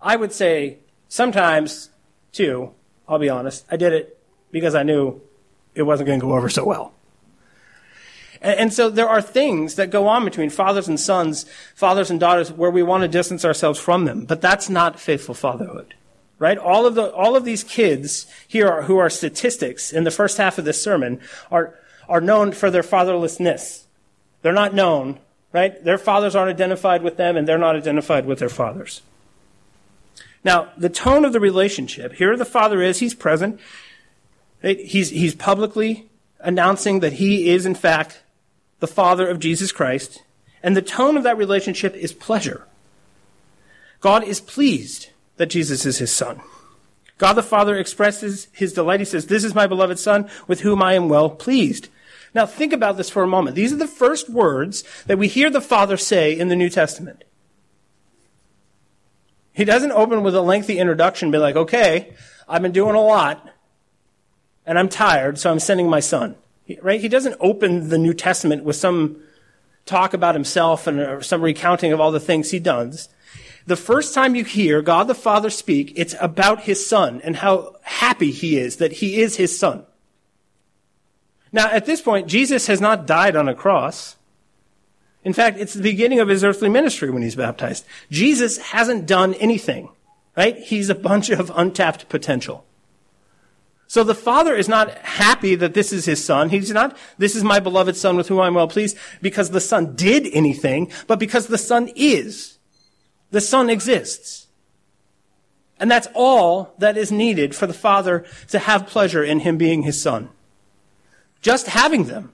[0.00, 1.90] I would say sometimes,
[2.32, 2.72] too.
[3.08, 3.66] I'll be honest.
[3.70, 4.18] I did it
[4.50, 5.20] because I knew
[5.74, 6.94] it wasn't going to go over so well.
[8.40, 12.20] And, and so there are things that go on between fathers and sons, fathers and
[12.20, 14.24] daughters, where we want to distance ourselves from them.
[14.24, 15.94] But that's not faithful fatherhood
[16.42, 16.58] right?
[16.58, 20.38] All of the, all of these kids here are, who are statistics in the first
[20.38, 21.20] half of this sermon
[21.52, 23.84] are, are known for their fatherlessness.
[24.42, 25.20] They're not known
[25.52, 25.82] right?
[25.84, 29.02] Their fathers aren't identified with them, and they're not identified with their fathers.
[30.44, 33.60] Now, the tone of the relationship here the father is, he's present.
[34.60, 36.08] He's, he's publicly
[36.40, 38.22] announcing that he is, in fact,
[38.80, 40.22] the father of Jesus Christ.
[40.62, 42.66] And the tone of that relationship is pleasure.
[44.00, 46.40] God is pleased that Jesus is his son.
[47.18, 49.00] God the Father expresses his delight.
[49.00, 51.88] He says, This is my beloved Son with whom I am well pleased.
[52.34, 53.56] Now think about this for a moment.
[53.56, 57.24] These are the first words that we hear the Father say in the New Testament.
[59.52, 62.14] He doesn't open with a lengthy introduction be like, okay,
[62.48, 63.50] I've been doing a lot
[64.64, 66.36] and I'm tired, so I'm sending my son.
[66.80, 67.00] Right?
[67.00, 69.20] He doesn't open the New Testament with some
[69.84, 73.08] talk about himself and some recounting of all the things he does.
[73.66, 77.76] The first time you hear God the Father speak, it's about his son and how
[77.82, 79.84] happy he is that he is his son.
[81.52, 84.16] Now, at this point, Jesus has not died on a cross.
[85.22, 87.84] In fact, it's the beginning of his earthly ministry when he's baptized.
[88.10, 89.90] Jesus hasn't done anything,
[90.36, 90.58] right?
[90.58, 92.64] He's a bunch of untapped potential.
[93.86, 96.48] So the father is not happy that this is his son.
[96.48, 99.94] He's not, this is my beloved son with whom I'm well pleased because the son
[99.94, 102.56] did anything, but because the son is.
[103.32, 104.46] The son exists.
[105.78, 109.82] And that's all that is needed for the father to have pleasure in him being
[109.82, 110.30] his son.
[111.42, 112.32] Just having them.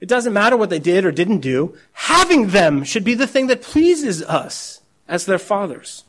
[0.00, 1.76] It doesn't matter what they did or didn't do.
[1.92, 6.04] Having them should be the thing that pleases us as their fathers.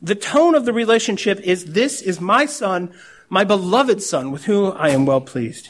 [0.00, 2.94] The tone of the relationship is this is my son,
[3.28, 5.68] my beloved son, with whom I am well pleased.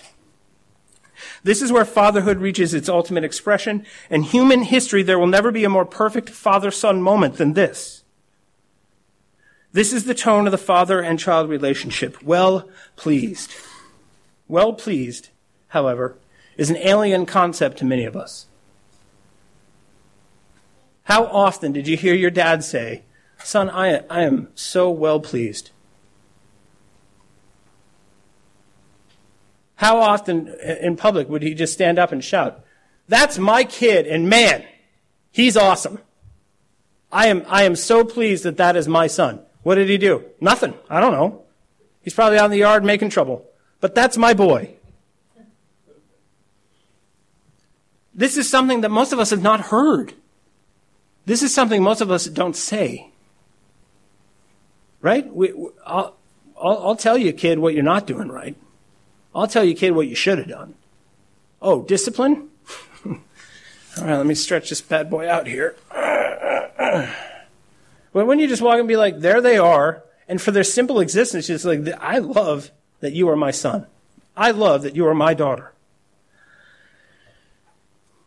[1.43, 3.85] This is where fatherhood reaches its ultimate expression.
[4.09, 8.05] In human history, there will never be a more perfect father son moment than this.
[9.73, 12.23] This is the tone of the father and child relationship.
[12.23, 13.53] Well pleased.
[14.51, 15.29] Well pleased,
[15.69, 16.19] however,
[16.57, 18.47] is an alien concept to many of us.
[21.05, 23.03] How often did you hear your dad say,
[23.45, 25.71] Son, I, I am so well pleased?
[29.77, 32.65] How often in public would he just stand up and shout,
[33.07, 34.65] That's my kid, and man,
[35.31, 36.01] he's awesome.
[37.13, 39.43] I am, I am so pleased that that is my son.
[39.63, 40.25] What did he do?
[40.41, 40.75] Nothing.
[40.89, 41.45] I don't know.
[42.03, 43.47] He's probably out in the yard making trouble.
[43.81, 44.75] But that's my boy.
[48.14, 50.14] This is something that most of us have not heard.
[51.25, 53.11] This is something most of us don't say.
[55.01, 55.33] Right?
[55.35, 55.55] We,
[55.87, 56.16] I'll,
[56.61, 58.57] I'll, I'll tell you, kid, what you're not doing right.
[59.35, 60.75] I'll tell you, kid, what you should have done.
[61.62, 62.49] Oh, discipline?
[63.07, 63.16] All
[63.99, 65.77] right, let me stretch this bad boy out here.
[68.12, 71.49] When you just walk and be like, there they are, and for their simple existence,
[71.49, 73.87] it's like, I love that you are my son.
[74.37, 75.73] I love that you are my daughter.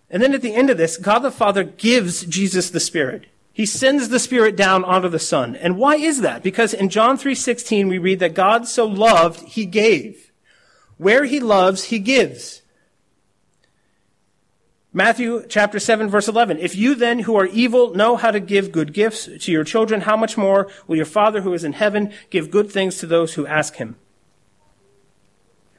[0.10, 3.26] And then at the end of this, God the Father gives Jesus the Spirit.
[3.52, 5.56] He sends the Spirit down onto the Son.
[5.56, 6.44] And why is that?
[6.44, 10.32] Because in John 3:16 we read that God so loved, he gave.
[10.98, 12.62] Where he loves, he gives.
[14.92, 16.60] Matthew chapter 7 verse 11.
[16.60, 20.02] If you then who are evil know how to give good gifts to your children,
[20.02, 23.34] how much more will your Father who is in heaven give good things to those
[23.34, 23.96] who ask him?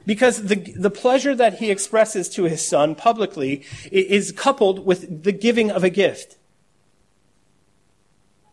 [0.05, 5.31] Because the, the pleasure that he expresses to his son publicly is coupled with the
[5.31, 6.37] giving of a gift.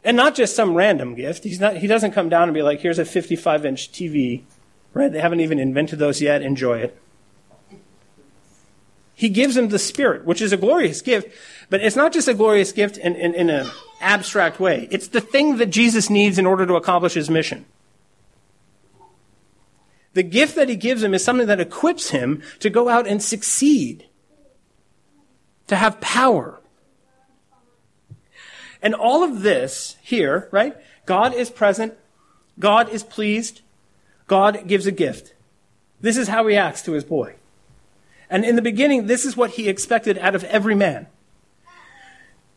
[0.05, 1.45] And not just some random gift.
[1.45, 4.43] He's not, he doesn't come down and be like, here's a 55 inch TV,
[4.95, 5.13] right?
[5.13, 6.43] They haven't even invented those yet.
[6.43, 6.99] Enjoy it.
[9.15, 11.31] He gives him the Spirit, which is a glorious gift,
[11.71, 14.89] but it's not just a glorious gift in, in, in an abstract way.
[14.91, 17.67] It's the thing that Jesus needs in order to accomplish his mission.
[20.15, 23.23] The gift that he gives him is something that equips him to go out and
[23.23, 24.07] succeed,
[25.69, 26.61] to have power.
[28.83, 30.77] And all of this here, right?
[31.07, 31.95] God is present.
[32.59, 33.63] God is pleased.
[34.27, 35.35] God gives a gift.
[36.01, 37.37] This is how he acts to his boy.
[38.29, 41.07] And in the beginning, this is what he expected out of every man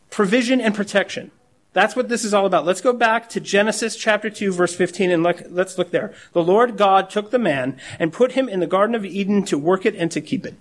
[0.09, 1.31] provision and protection.
[1.75, 2.65] That's what this is all about.
[2.65, 6.13] Let's go back to Genesis chapter 2 verse 15 and look, let's look there.
[6.31, 9.57] The Lord God took the man and put him in the Garden of Eden to
[9.57, 10.55] work it and to keep it.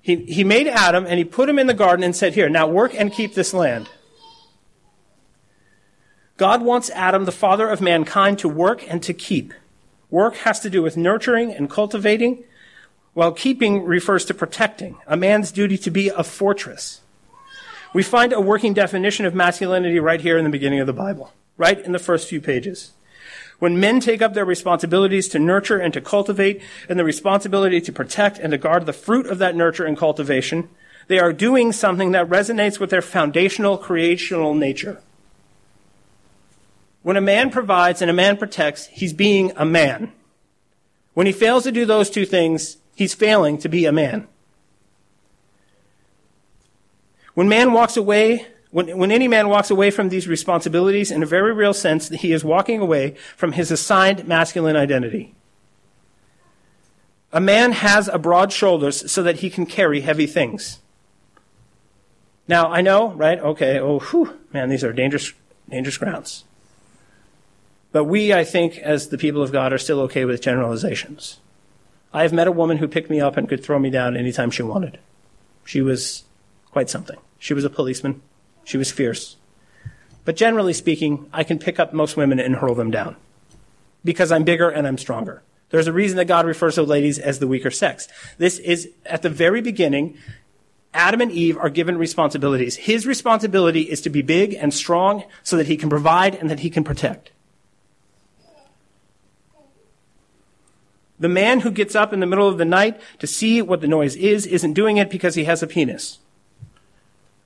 [0.00, 2.66] He, he made Adam and he put him in the garden and said, here, now
[2.66, 3.90] work and keep this land.
[6.38, 9.52] God wants Adam, the father of mankind, to work and to keep.
[10.08, 12.44] Work has to do with nurturing and cultivating,
[13.12, 17.02] while keeping refers to protecting, a man's duty to be a fortress.
[17.92, 21.32] We find a working definition of masculinity right here in the beginning of the Bible,
[21.56, 22.92] right in the first few pages.
[23.58, 27.92] When men take up their responsibilities to nurture and to cultivate, and the responsibility to
[27.92, 30.68] protect and to guard the fruit of that nurture and cultivation,
[31.08, 35.02] they are doing something that resonates with their foundational creational nature.
[37.02, 40.12] When a man provides and a man protects, he's being a man.
[41.14, 44.28] When he fails to do those two things, he's failing to be a man.
[47.34, 51.26] When man walks away, when, when any man walks away from these responsibilities, in a
[51.26, 55.34] very real sense, he is walking away from his assigned masculine identity.
[57.32, 60.80] A man has a broad shoulders so that he can carry heavy things.
[62.48, 63.38] Now, I know, right?
[63.38, 65.32] Okay, oh, whew, man, these are dangerous,
[65.68, 66.44] dangerous grounds.
[67.92, 71.38] But we, I think, as the people of God, are still okay with generalizations.
[72.12, 74.50] I have met a woman who picked me up and could throw me down anytime
[74.50, 74.98] she wanted.
[75.64, 76.24] She was
[76.70, 77.18] quite something.
[77.38, 78.22] She was a policeman.
[78.64, 79.36] She was fierce.
[80.24, 83.16] But generally speaking, I can pick up most women and hurl them down
[84.04, 85.42] because I'm bigger and I'm stronger.
[85.70, 88.08] There's a reason that God refers to ladies as the weaker sex.
[88.38, 90.18] This is at the very beginning.
[90.92, 92.76] Adam and Eve are given responsibilities.
[92.76, 96.60] His responsibility is to be big and strong so that he can provide and that
[96.60, 97.30] he can protect.
[101.20, 103.86] The man who gets up in the middle of the night to see what the
[103.86, 106.18] noise is isn't doing it because he has a penis.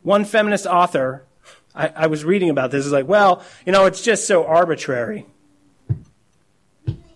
[0.05, 1.25] One feminist author,
[1.75, 5.27] I, I was reading about this, is like, well, you know, it's just so arbitrary.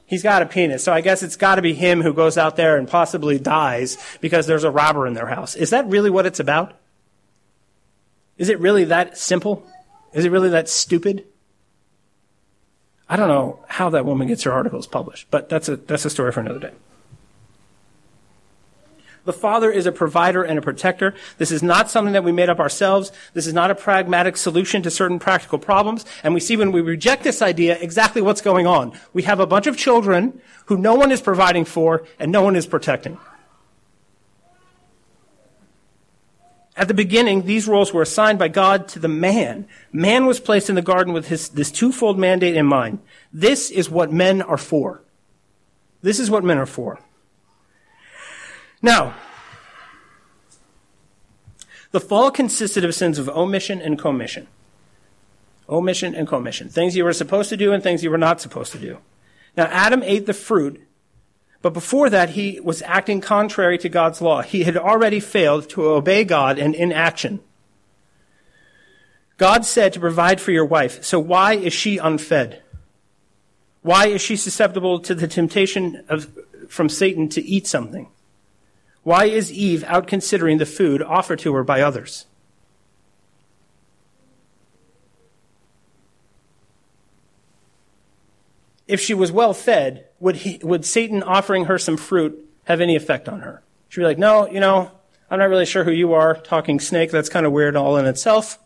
[0.07, 2.57] He's got a penis, so I guess it's got to be him who goes out
[2.57, 5.55] there and possibly dies because there's a robber in their house.
[5.55, 6.75] Is that really what it's about?
[8.39, 9.67] Is it really that simple?
[10.15, 11.27] Is it really that stupid?
[13.07, 16.11] I don't know how that woman gets her articles published, but that's a, that's a
[16.11, 16.73] story for another day.
[19.29, 21.15] The Father is a provider and a protector.
[21.37, 23.13] This is not something that we made up ourselves.
[23.35, 26.07] This is not a pragmatic solution to certain practical problems.
[26.23, 28.99] And we see when we reject this idea exactly what's going on.
[29.13, 32.57] We have a bunch of children who no one is providing for and no one
[32.57, 33.19] is protecting.
[36.75, 39.69] At the beginning, these roles were assigned by God to the man.
[39.93, 43.01] Man was placed in the garden with his, this twofold mandate in mind.
[43.31, 45.03] This is what men are for.
[46.01, 46.99] This is what men are for.
[48.81, 49.15] Now,
[51.91, 54.47] the fall consisted of sins of omission and commission.
[55.69, 56.69] Omission and commission.
[56.69, 58.99] Things you were supposed to do and things you were not supposed to do.
[59.57, 60.89] Now, Adam ate the fruit
[61.61, 64.43] but before that, he was acting contrary to God's law.
[64.43, 67.41] He had already failed to obey God and in action.
[69.37, 71.05] God said to provide for your wife.
[71.05, 72.63] So why is she unfed?
[73.83, 76.37] Why is she susceptible to the temptation of,
[76.69, 78.09] from Satan to eat something?
[79.09, 82.27] Why is Eve out considering the food offered to her by others?
[88.87, 92.97] if she was well fed, would, he, would Satan offering her some fruit have any
[92.97, 93.63] effect on her?
[93.89, 94.91] She'd be like, no, you know,
[95.31, 98.05] I'm not really sure who you are, talking snake, that's kind of weird all in
[98.05, 98.59] itself.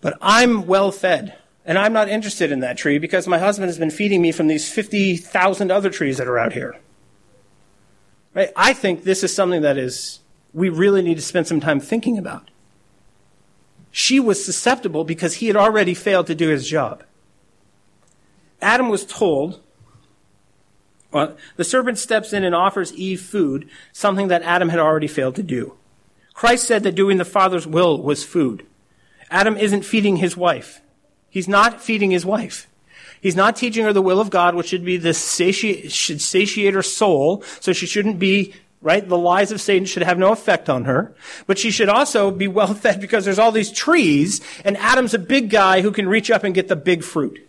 [0.00, 3.78] But I'm well fed, and I'm not interested in that tree because my husband has
[3.78, 6.76] been feeding me from these 50,000 other trees that are out here.
[8.36, 8.52] Right?
[8.54, 10.20] I think this is something that is,
[10.52, 12.50] we really need to spend some time thinking about.
[13.90, 17.02] She was susceptible because he had already failed to do his job.
[18.60, 19.62] Adam was told,
[21.10, 25.34] well, the serpent steps in and offers Eve food, something that Adam had already failed
[25.36, 25.72] to do.
[26.34, 28.66] Christ said that doing the Father's will was food.
[29.30, 30.82] Adam isn't feeding his wife.
[31.30, 32.68] He's not feeding his wife.
[33.20, 36.74] He's not teaching her the will of God, which should be the satiate, should satiate
[36.74, 39.08] her soul, so she shouldn't be, right?
[39.08, 41.14] The lies of Satan should have no effect on her.
[41.46, 45.18] But she should also be well fed because there's all these trees, and Adam's a
[45.18, 47.42] big guy who can reach up and get the big fruit.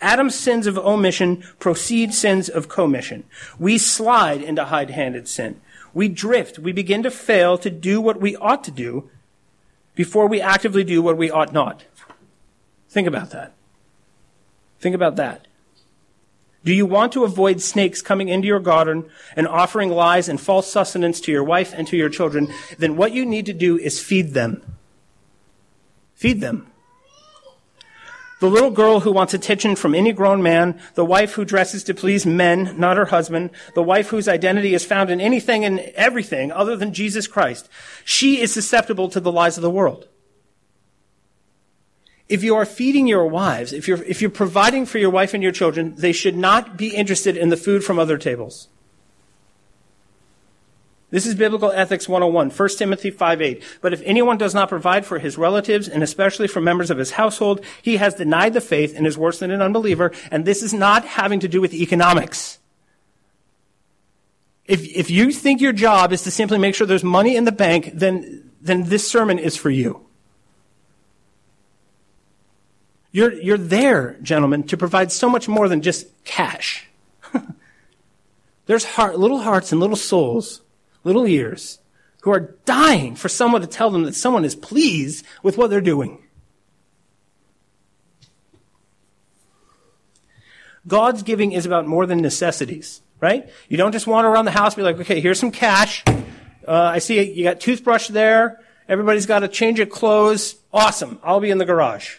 [0.00, 3.24] Adam's sins of omission proceed sins of commission.
[3.58, 5.60] We slide into high-handed sin.
[5.94, 6.58] We drift.
[6.58, 9.08] We begin to fail to do what we ought to do
[9.94, 11.84] before we actively do what we ought not.
[12.94, 13.52] Think about that.
[14.78, 15.48] Think about that.
[16.64, 20.70] Do you want to avoid snakes coming into your garden and offering lies and false
[20.70, 22.54] sustenance to your wife and to your children?
[22.78, 24.76] Then what you need to do is feed them.
[26.14, 26.68] Feed them.
[28.38, 31.94] The little girl who wants attention from any grown man, the wife who dresses to
[31.94, 36.52] please men, not her husband, the wife whose identity is found in anything and everything
[36.52, 37.68] other than Jesus Christ,
[38.04, 40.06] she is susceptible to the lies of the world.
[42.28, 45.42] If you are feeding your wives, if you're, if you're providing for your wife and
[45.42, 48.68] your children, they should not be interested in the food from other tables.
[51.10, 53.62] This is Biblical Ethics 101, 1 Timothy 5 8.
[53.80, 57.12] But if anyone does not provide for his relatives, and especially for members of his
[57.12, 60.10] household, he has denied the faith and is worse than an unbeliever.
[60.32, 62.58] And this is not having to do with economics.
[64.64, 67.52] If, if you think your job is to simply make sure there's money in the
[67.52, 70.03] bank, then, then this sermon is for you.
[73.14, 76.88] You're, you're there, gentlemen, to provide so much more than just cash.
[78.66, 80.60] There's heart, little hearts and little souls
[81.04, 81.78] little ears,
[82.22, 85.80] who are dying for someone to tell them that someone is pleased with what they're
[85.80, 86.18] doing.
[90.86, 93.48] God's giving is about more than necessities, right?
[93.68, 96.02] You don't just wander around the house and be like, okay, here's some cash.
[96.06, 98.60] Uh, I see you got toothbrush there.
[98.88, 100.56] Everybody's got a change of clothes.
[100.72, 101.18] Awesome.
[101.22, 102.16] I'll be in the garage.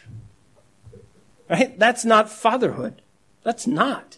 [1.49, 1.77] Right?
[1.77, 3.01] That's not fatherhood.
[3.43, 4.17] That's not.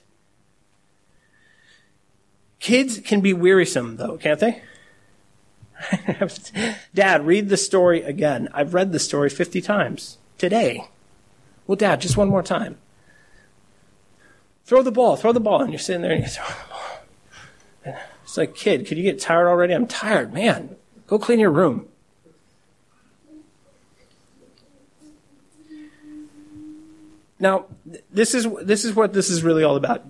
[2.60, 4.62] Kids can be wearisome, though, can't they?
[6.94, 8.50] Dad, read the story again.
[8.54, 10.88] I've read the story 50 times today.
[11.68, 12.78] Well, Dad, just one more time.
[14.66, 15.62] Throw the ball, throw the ball.
[15.62, 17.98] And you're sitting there and you throw the ball.
[18.24, 19.74] It's like, kid, could you get tired already?
[19.74, 20.76] I'm tired, man.
[21.06, 21.88] Go clean your room.
[27.40, 27.66] Now,
[28.12, 30.06] this is, this is what this is really all about.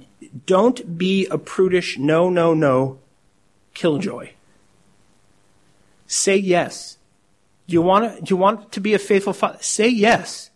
[0.45, 2.99] Don't be a prudish, no, no, no,
[3.73, 4.31] killjoy.
[6.07, 6.97] Say yes.
[7.67, 9.57] Do you want to, do you want to be a faithful father?
[9.61, 10.51] Say yes.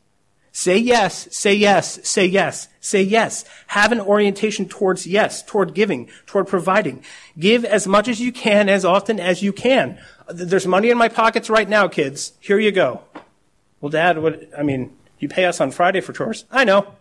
[0.54, 3.46] Say yes, say yes, say yes, say yes.
[3.68, 7.06] Have an orientation towards yes, toward giving, toward providing.
[7.40, 9.98] Give as much as you can, as often as you can.
[10.28, 12.34] There's money in my pockets right now, kids.
[12.42, 13.02] Here you go.
[13.80, 16.46] Well, dad, what, I mean, you pay us on Friday for chores.
[16.52, 16.96] I know.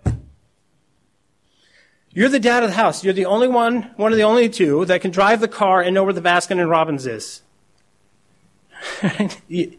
[2.13, 3.03] You're the dad of the house.
[3.03, 5.95] You're the only one, one of the only two that can drive the car and
[5.95, 7.43] know where the Baskin and Robbins is.
[9.49, 9.79] you,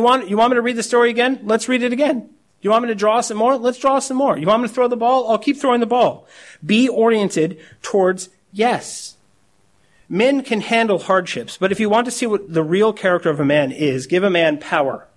[0.00, 1.40] want, you want me to read the story again?
[1.42, 2.30] Let's read it again.
[2.62, 3.56] You want me to draw some more?
[3.56, 4.38] Let's draw some more.
[4.38, 5.28] You want me to throw the ball?
[5.28, 6.26] I'll keep throwing the ball.
[6.64, 9.16] Be oriented towards yes.
[10.08, 13.40] Men can handle hardships, but if you want to see what the real character of
[13.40, 15.08] a man is, give a man power.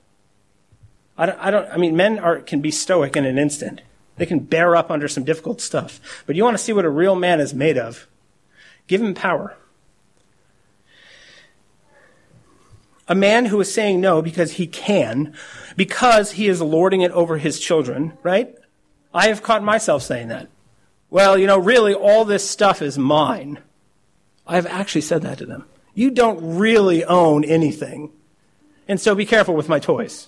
[1.18, 3.82] I don't, I, don't, I mean, men are, can be stoic in an instant.
[4.18, 5.99] They can bear up under some difficult stuff.
[6.26, 8.07] But you want to see what a real man is made of,
[8.88, 9.55] give him power.
[13.07, 15.34] A man who is saying no because he can,
[15.78, 18.55] because he is lording it over his children, right?
[19.13, 20.49] I have caught myself saying that.
[21.09, 23.59] Well, you know, really, all this stuff is mine.
[24.47, 25.66] I have actually said that to them.
[25.93, 28.11] You don't really own anything.
[28.88, 30.28] And so be careful with my toys.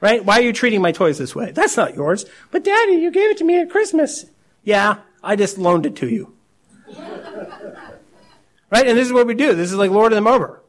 [0.00, 0.24] Right?
[0.24, 1.50] Why are you treating my toys this way?
[1.52, 2.24] That's not yours.
[2.50, 4.26] But daddy, you gave it to me at Christmas.
[4.64, 6.34] Yeah, I just loaned it to you.
[6.96, 8.86] right?
[8.86, 9.54] And this is what we do.
[9.54, 10.62] This is like lording them over.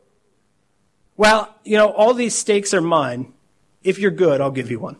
[1.15, 3.33] Well, you know, all these steaks are mine.
[3.83, 4.97] If you're good, I'll give you one.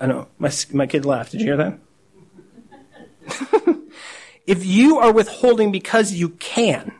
[0.00, 0.28] I know.
[0.38, 1.32] My, my kid laughed.
[1.32, 1.78] Did you hear that?
[4.46, 6.92] if you are withholding because you can,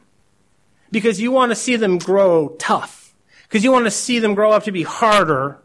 [0.90, 2.95] because you want to see them grow tough,
[3.48, 5.58] because you want to see them grow up to be harder,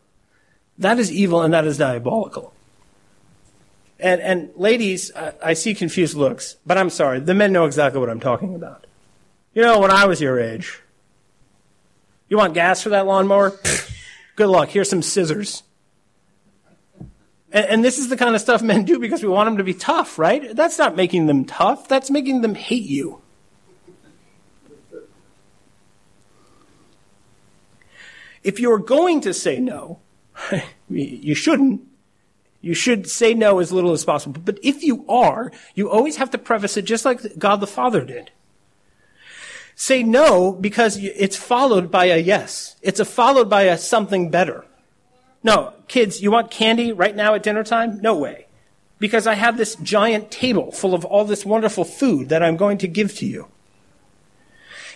[0.77, 2.53] that is evil and that is diabolical.
[3.99, 7.99] And, and ladies, I, I see confused looks, but I'm sorry, the men know exactly
[7.99, 8.88] what I'm talking about.
[9.53, 10.82] You know, when I was your age,
[12.29, 13.59] you want gas for that lawnmower?
[14.36, 14.69] Good luck.
[14.69, 15.63] Here's some scissors.
[17.51, 19.63] And, and, this is the kind of stuff men do because we want them to
[19.63, 20.55] be tough, right?
[20.55, 21.89] That's not making them tough.
[21.89, 23.20] That's making them hate you.
[28.43, 29.99] If you're going to say no,
[30.89, 31.81] you shouldn't.
[32.63, 34.39] You should say no as little as possible.
[34.43, 38.05] But if you are, you always have to preface it just like God the Father
[38.05, 38.29] did.
[39.75, 42.75] Say no because it's followed by a yes.
[42.83, 44.63] It's a followed by a something better.
[45.43, 47.99] No, kids, you want candy right now at dinner time?
[47.99, 48.45] No way.
[48.99, 52.77] Because I have this giant table full of all this wonderful food that I'm going
[52.79, 53.47] to give to you.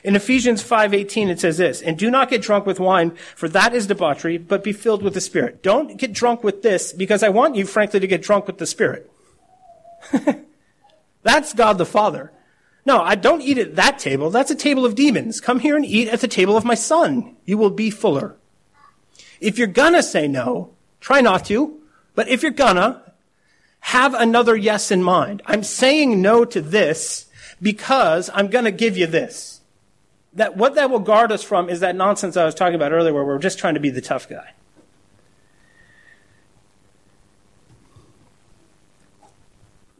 [0.03, 3.73] In Ephesians 5:18 it says this, "And do not get drunk with wine, for that
[3.73, 7.29] is debauchery, but be filled with the Spirit." Don't get drunk with this because I
[7.29, 9.09] want you frankly to get drunk with the Spirit.
[11.23, 12.31] That's God the Father.
[12.85, 14.29] No, I don't eat at that table.
[14.29, 15.41] That's a table of demons.
[15.41, 17.35] Come here and eat at the table of my son.
[17.45, 18.35] You will be fuller.
[19.39, 21.79] If you're gonna say no, try not to,
[22.13, 23.01] but if you're gonna,
[23.85, 25.43] have another yes in mind.
[25.45, 27.27] I'm saying no to this
[27.61, 29.54] because I'm gonna give you this.
[30.35, 33.13] That, what that will guard us from is that nonsense I was talking about earlier
[33.13, 34.51] where we're just trying to be the tough guy.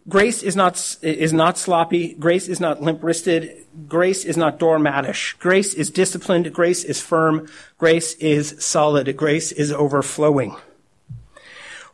[0.07, 2.13] Grace is not, is not sloppy.
[2.13, 3.65] Grace is not limp wristed.
[3.87, 5.39] Grace is not doormatish.
[5.39, 6.53] Grace is disciplined.
[6.53, 7.49] Grace is firm.
[7.79, 9.17] Grace is solid.
[9.17, 10.55] Grace is overflowing.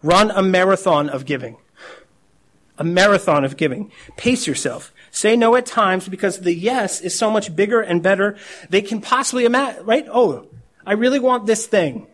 [0.03, 1.55] Run a marathon of giving.
[2.77, 3.91] A marathon of giving.
[4.17, 4.91] Pace yourself.
[5.11, 8.37] Say no at times because the yes is so much bigger and better
[8.69, 10.07] they can possibly imagine, right?
[10.09, 10.47] Oh,
[10.85, 12.07] I really want this thing.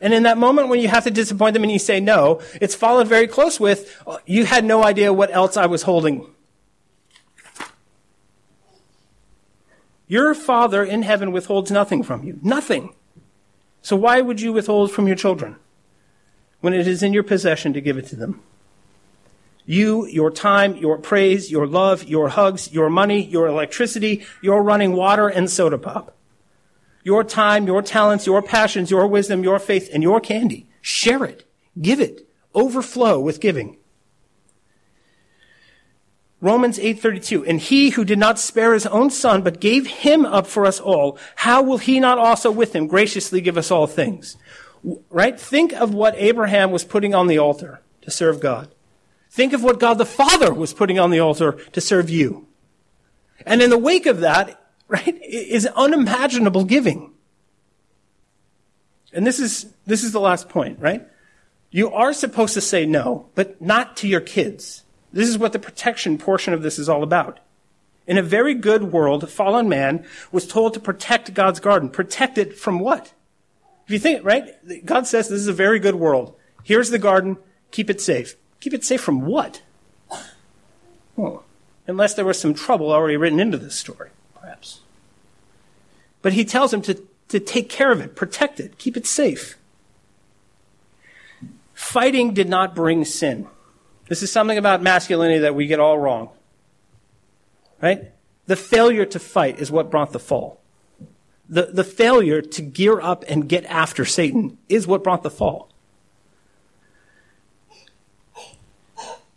[0.00, 2.74] And in that moment when you have to disappoint them and you say no, it's
[2.74, 6.26] followed very close with, oh, you had no idea what else I was holding.
[10.08, 12.38] Your Father in heaven withholds nothing from you.
[12.42, 12.94] Nothing.
[13.82, 15.56] So why would you withhold from your children
[16.60, 18.42] when it is in your possession to give it to them?
[19.70, 24.92] You, your time, your praise, your love, your hugs, your money, your electricity, your running
[24.92, 26.16] water and soda pop
[27.02, 30.66] your time, your talents, your passions, your wisdom, your faith, and your candy.
[30.80, 31.48] Share it.
[31.80, 32.28] Give it.
[32.54, 33.76] Overflow with giving.
[36.40, 40.46] Romans 8:32 And he who did not spare his own son but gave him up
[40.46, 44.38] for us all how will he not also with him graciously give us all things
[45.10, 48.74] right think of what Abraham was putting on the altar to serve God
[49.30, 52.46] think of what God the Father was putting on the altar to serve you
[53.46, 57.12] and in the wake of that right, is unimaginable giving.
[59.12, 61.06] And this is, this is the last point, right?
[61.70, 64.84] You are supposed to say no, but not to your kids.
[65.12, 67.40] This is what the protection portion of this is all about.
[68.06, 71.88] In a very good world, fallen man was told to protect God's garden.
[71.88, 73.12] Protect it from what?
[73.86, 74.48] If you think, right?
[74.84, 76.34] God says this is a very good world.
[76.64, 77.36] Here's the garden.
[77.70, 78.34] Keep it safe.
[78.60, 79.62] Keep it safe from what?
[81.86, 84.10] Unless there was some trouble already written into this story.
[84.34, 84.80] Perhaps.
[86.22, 89.56] But he tells him to, to take care of it, protect it, keep it safe.
[91.72, 93.48] Fighting did not bring sin.
[94.08, 96.28] This is something about masculinity that we get all wrong.
[97.80, 98.12] Right?
[98.46, 100.60] The failure to fight is what brought the fall.
[101.48, 105.69] The, the failure to gear up and get after Satan is what brought the fall.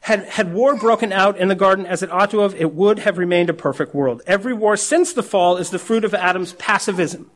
[0.03, 2.99] Had, had war broken out in the garden as it ought to have, it would
[2.99, 4.21] have remained a perfect world.
[4.27, 7.31] Every war since the fall is the fruit of Adam's pacifism.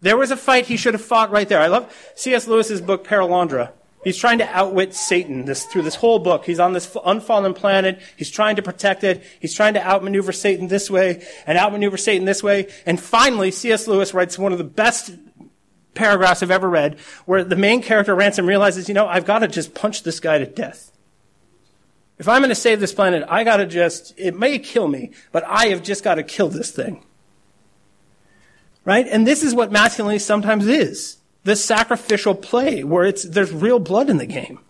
[0.00, 1.60] There was a fight he should have fought right there.
[1.60, 2.48] I love C.S.
[2.48, 3.72] Lewis's book, Perelandra.
[4.02, 6.46] He's trying to outwit Satan this, through this whole book.
[6.46, 8.00] He's on this unfallen planet.
[8.16, 9.22] He's trying to protect it.
[9.40, 12.68] He's trying to outmaneuver Satan this way and outmaneuver Satan this way.
[12.86, 13.86] And finally, C.S.
[13.86, 15.10] Lewis writes one of the best
[15.98, 19.48] paragraphs I've ever read where the main character, Ransom, realizes, you know, I've got to
[19.48, 20.92] just punch this guy to death.
[22.18, 25.10] If I'm going to save this planet, I got to just, it may kill me,
[25.32, 27.04] but I have just got to kill this thing.
[28.84, 29.06] Right?
[29.06, 31.18] And this is what masculinity sometimes is.
[31.44, 34.60] This sacrificial play where it's, there's real blood in the game.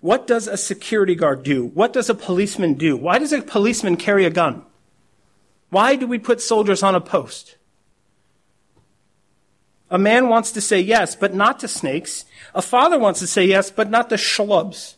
[0.00, 1.64] What does a security guard do?
[1.64, 2.96] What does a policeman do?
[2.96, 4.64] Why does a policeman carry a gun?
[5.72, 7.56] Why do we put soldiers on a post?
[9.90, 12.26] A man wants to say yes, but not to snakes.
[12.54, 14.96] A father wants to say yes, but not to schlubs.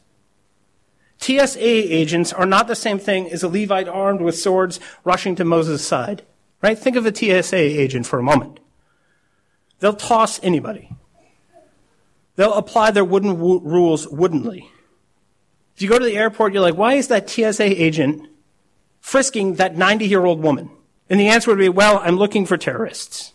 [1.18, 5.44] TSA agents are not the same thing as a Levite armed with swords rushing to
[5.44, 6.22] Moses' side.
[6.60, 6.76] Right?
[6.76, 8.58] Think of a TSA agent for a moment.
[9.78, 10.90] They'll toss anybody.
[12.34, 14.72] They'll apply their wooden wo- rules woodenly.
[15.76, 18.28] If you go to the airport, you're like, why is that TSA agent
[19.04, 20.70] frisking that 90 year old woman?
[21.10, 23.34] And the answer would be, well, I'm looking for terrorists.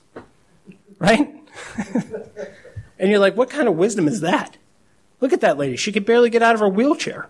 [0.97, 1.33] Right?
[2.99, 4.57] and you're like, what kind of wisdom is that?
[5.21, 5.77] Look at that lady.
[5.77, 7.29] She could barely get out of her wheelchair.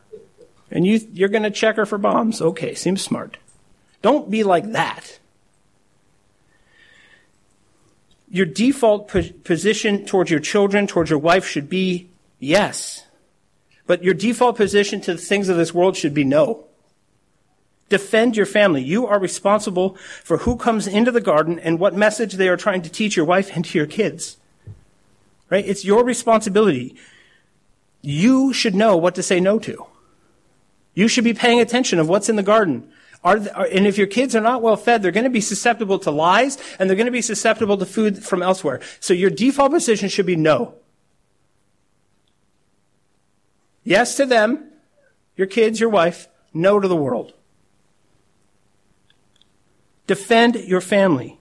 [0.71, 2.41] And you, you're going to check her for bombs.
[2.41, 3.37] Okay, seems smart.
[4.01, 5.19] Don't be like that.
[8.31, 9.09] Your default
[9.43, 12.09] position towards your children, towards your wife should be
[12.39, 13.05] yes.
[13.85, 16.68] But your default position to the things of this world should be no.
[17.89, 18.83] Defend your family.
[18.83, 22.83] You are responsible for who comes into the garden and what message they are trying
[22.83, 24.37] to teach your wife and to your kids.
[25.49, 25.65] Right?
[25.65, 26.95] It's your responsibility.
[28.01, 29.87] You should know what to say no to.
[30.93, 32.91] You should be paying attention of what's in the garden.
[33.23, 35.99] Are, are, and if your kids are not well fed, they're going to be susceptible
[35.99, 38.79] to lies and they're going to be susceptible to food from elsewhere.
[38.99, 40.75] So your default position should be no.
[43.83, 44.71] Yes to them,
[45.35, 47.33] your kids, your wife, no to the world.
[50.09, 51.39] Defend your family.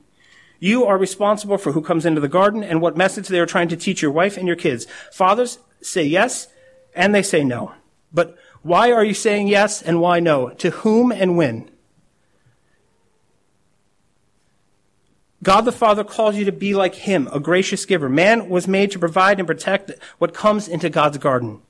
[0.61, 3.69] You are responsible for who comes into the garden and what message they are trying
[3.69, 4.87] to teach your wife and your kids.
[5.11, 6.49] Fathers say yes
[6.95, 7.73] and they say no.
[8.13, 10.51] But why are you saying yes and why no?
[10.51, 11.71] To whom and when?
[15.43, 18.11] God the Father calls you to be like Him, a gracious giver.
[18.11, 21.63] Man was made to provide and protect what comes into God's garden.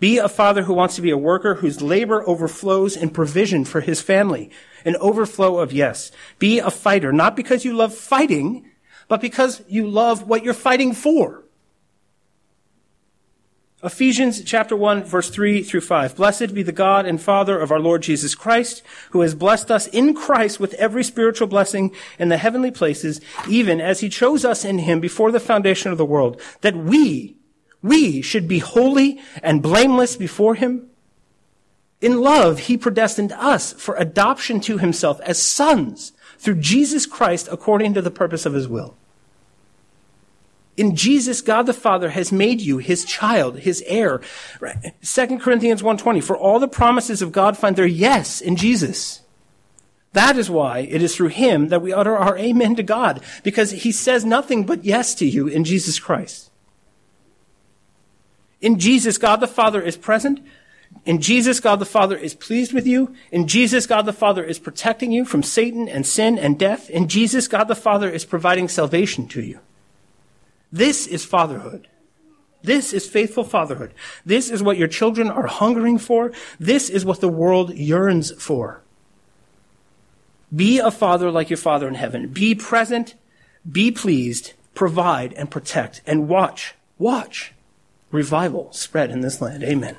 [0.00, 3.80] Be a father who wants to be a worker whose labor overflows in provision for
[3.80, 4.50] his family,
[4.84, 6.12] an overflow of yes.
[6.38, 8.70] Be a fighter, not because you love fighting,
[9.08, 11.44] but because you love what you're fighting for.
[13.80, 16.16] Ephesians chapter 1 verse 3 through 5.
[16.16, 19.86] Blessed be the God and Father of our Lord Jesus Christ, who has blessed us
[19.88, 24.64] in Christ with every spiritual blessing in the heavenly places, even as he chose us
[24.64, 27.37] in him before the foundation of the world, that we,
[27.82, 30.88] we should be holy and blameless before him.
[32.00, 37.94] In love, he predestined us for adoption to himself as sons through Jesus Christ according
[37.94, 38.96] to the purpose of his will.
[40.76, 44.20] In Jesus, God the Father has made you his child, his heir.
[44.60, 44.94] Right?
[45.02, 49.22] 2 Corinthians 1.20, for all the promises of God find their yes in Jesus.
[50.12, 53.72] That is why it is through him that we utter our amen to God, because
[53.72, 56.47] he says nothing but yes to you in Jesus Christ.
[58.60, 60.40] In Jesus, God the Father is present.
[61.04, 63.14] In Jesus, God the Father is pleased with you.
[63.30, 66.90] In Jesus, God the Father is protecting you from Satan and sin and death.
[66.90, 69.60] In Jesus, God the Father is providing salvation to you.
[70.72, 71.88] This is fatherhood.
[72.62, 73.94] This is faithful fatherhood.
[74.26, 76.32] This is what your children are hungering for.
[76.58, 78.82] This is what the world yearns for.
[80.54, 82.28] Be a father like your father in heaven.
[82.28, 83.14] Be present,
[83.70, 87.52] be pleased, provide and protect, and watch, watch
[88.10, 89.62] revival spread in this land.
[89.62, 89.96] Amen.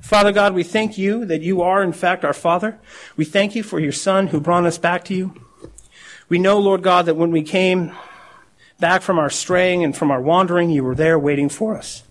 [0.00, 2.78] Father God, we thank you that you are in fact our Father.
[3.16, 5.34] We thank you for your Son who brought us back to you.
[6.28, 7.92] We know, Lord God, that when we came,
[8.78, 12.02] back from our straying and from our wandering, you were there waiting for us.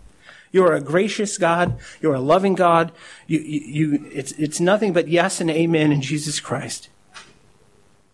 [0.51, 1.77] You are a gracious God.
[2.01, 2.91] You are a loving God.
[3.27, 6.89] You, you, you, it's, it's nothing but yes and amen in Jesus Christ.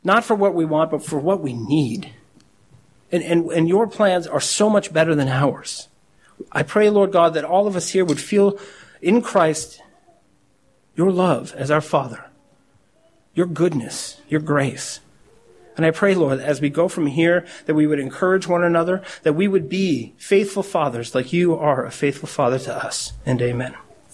[0.03, 2.11] Not for what we want, but for what we need.
[3.11, 5.87] And, and, and your plans are so much better than ours.
[6.51, 8.59] I pray, Lord God, that all of us here would feel
[9.01, 9.81] in Christ
[10.95, 12.29] your love as our Father,
[13.33, 14.99] your goodness, your grace.
[15.77, 19.01] And I pray, Lord, as we go from here, that we would encourage one another,
[19.23, 23.13] that we would be faithful fathers like you are a faithful father to us.
[23.25, 23.75] And amen.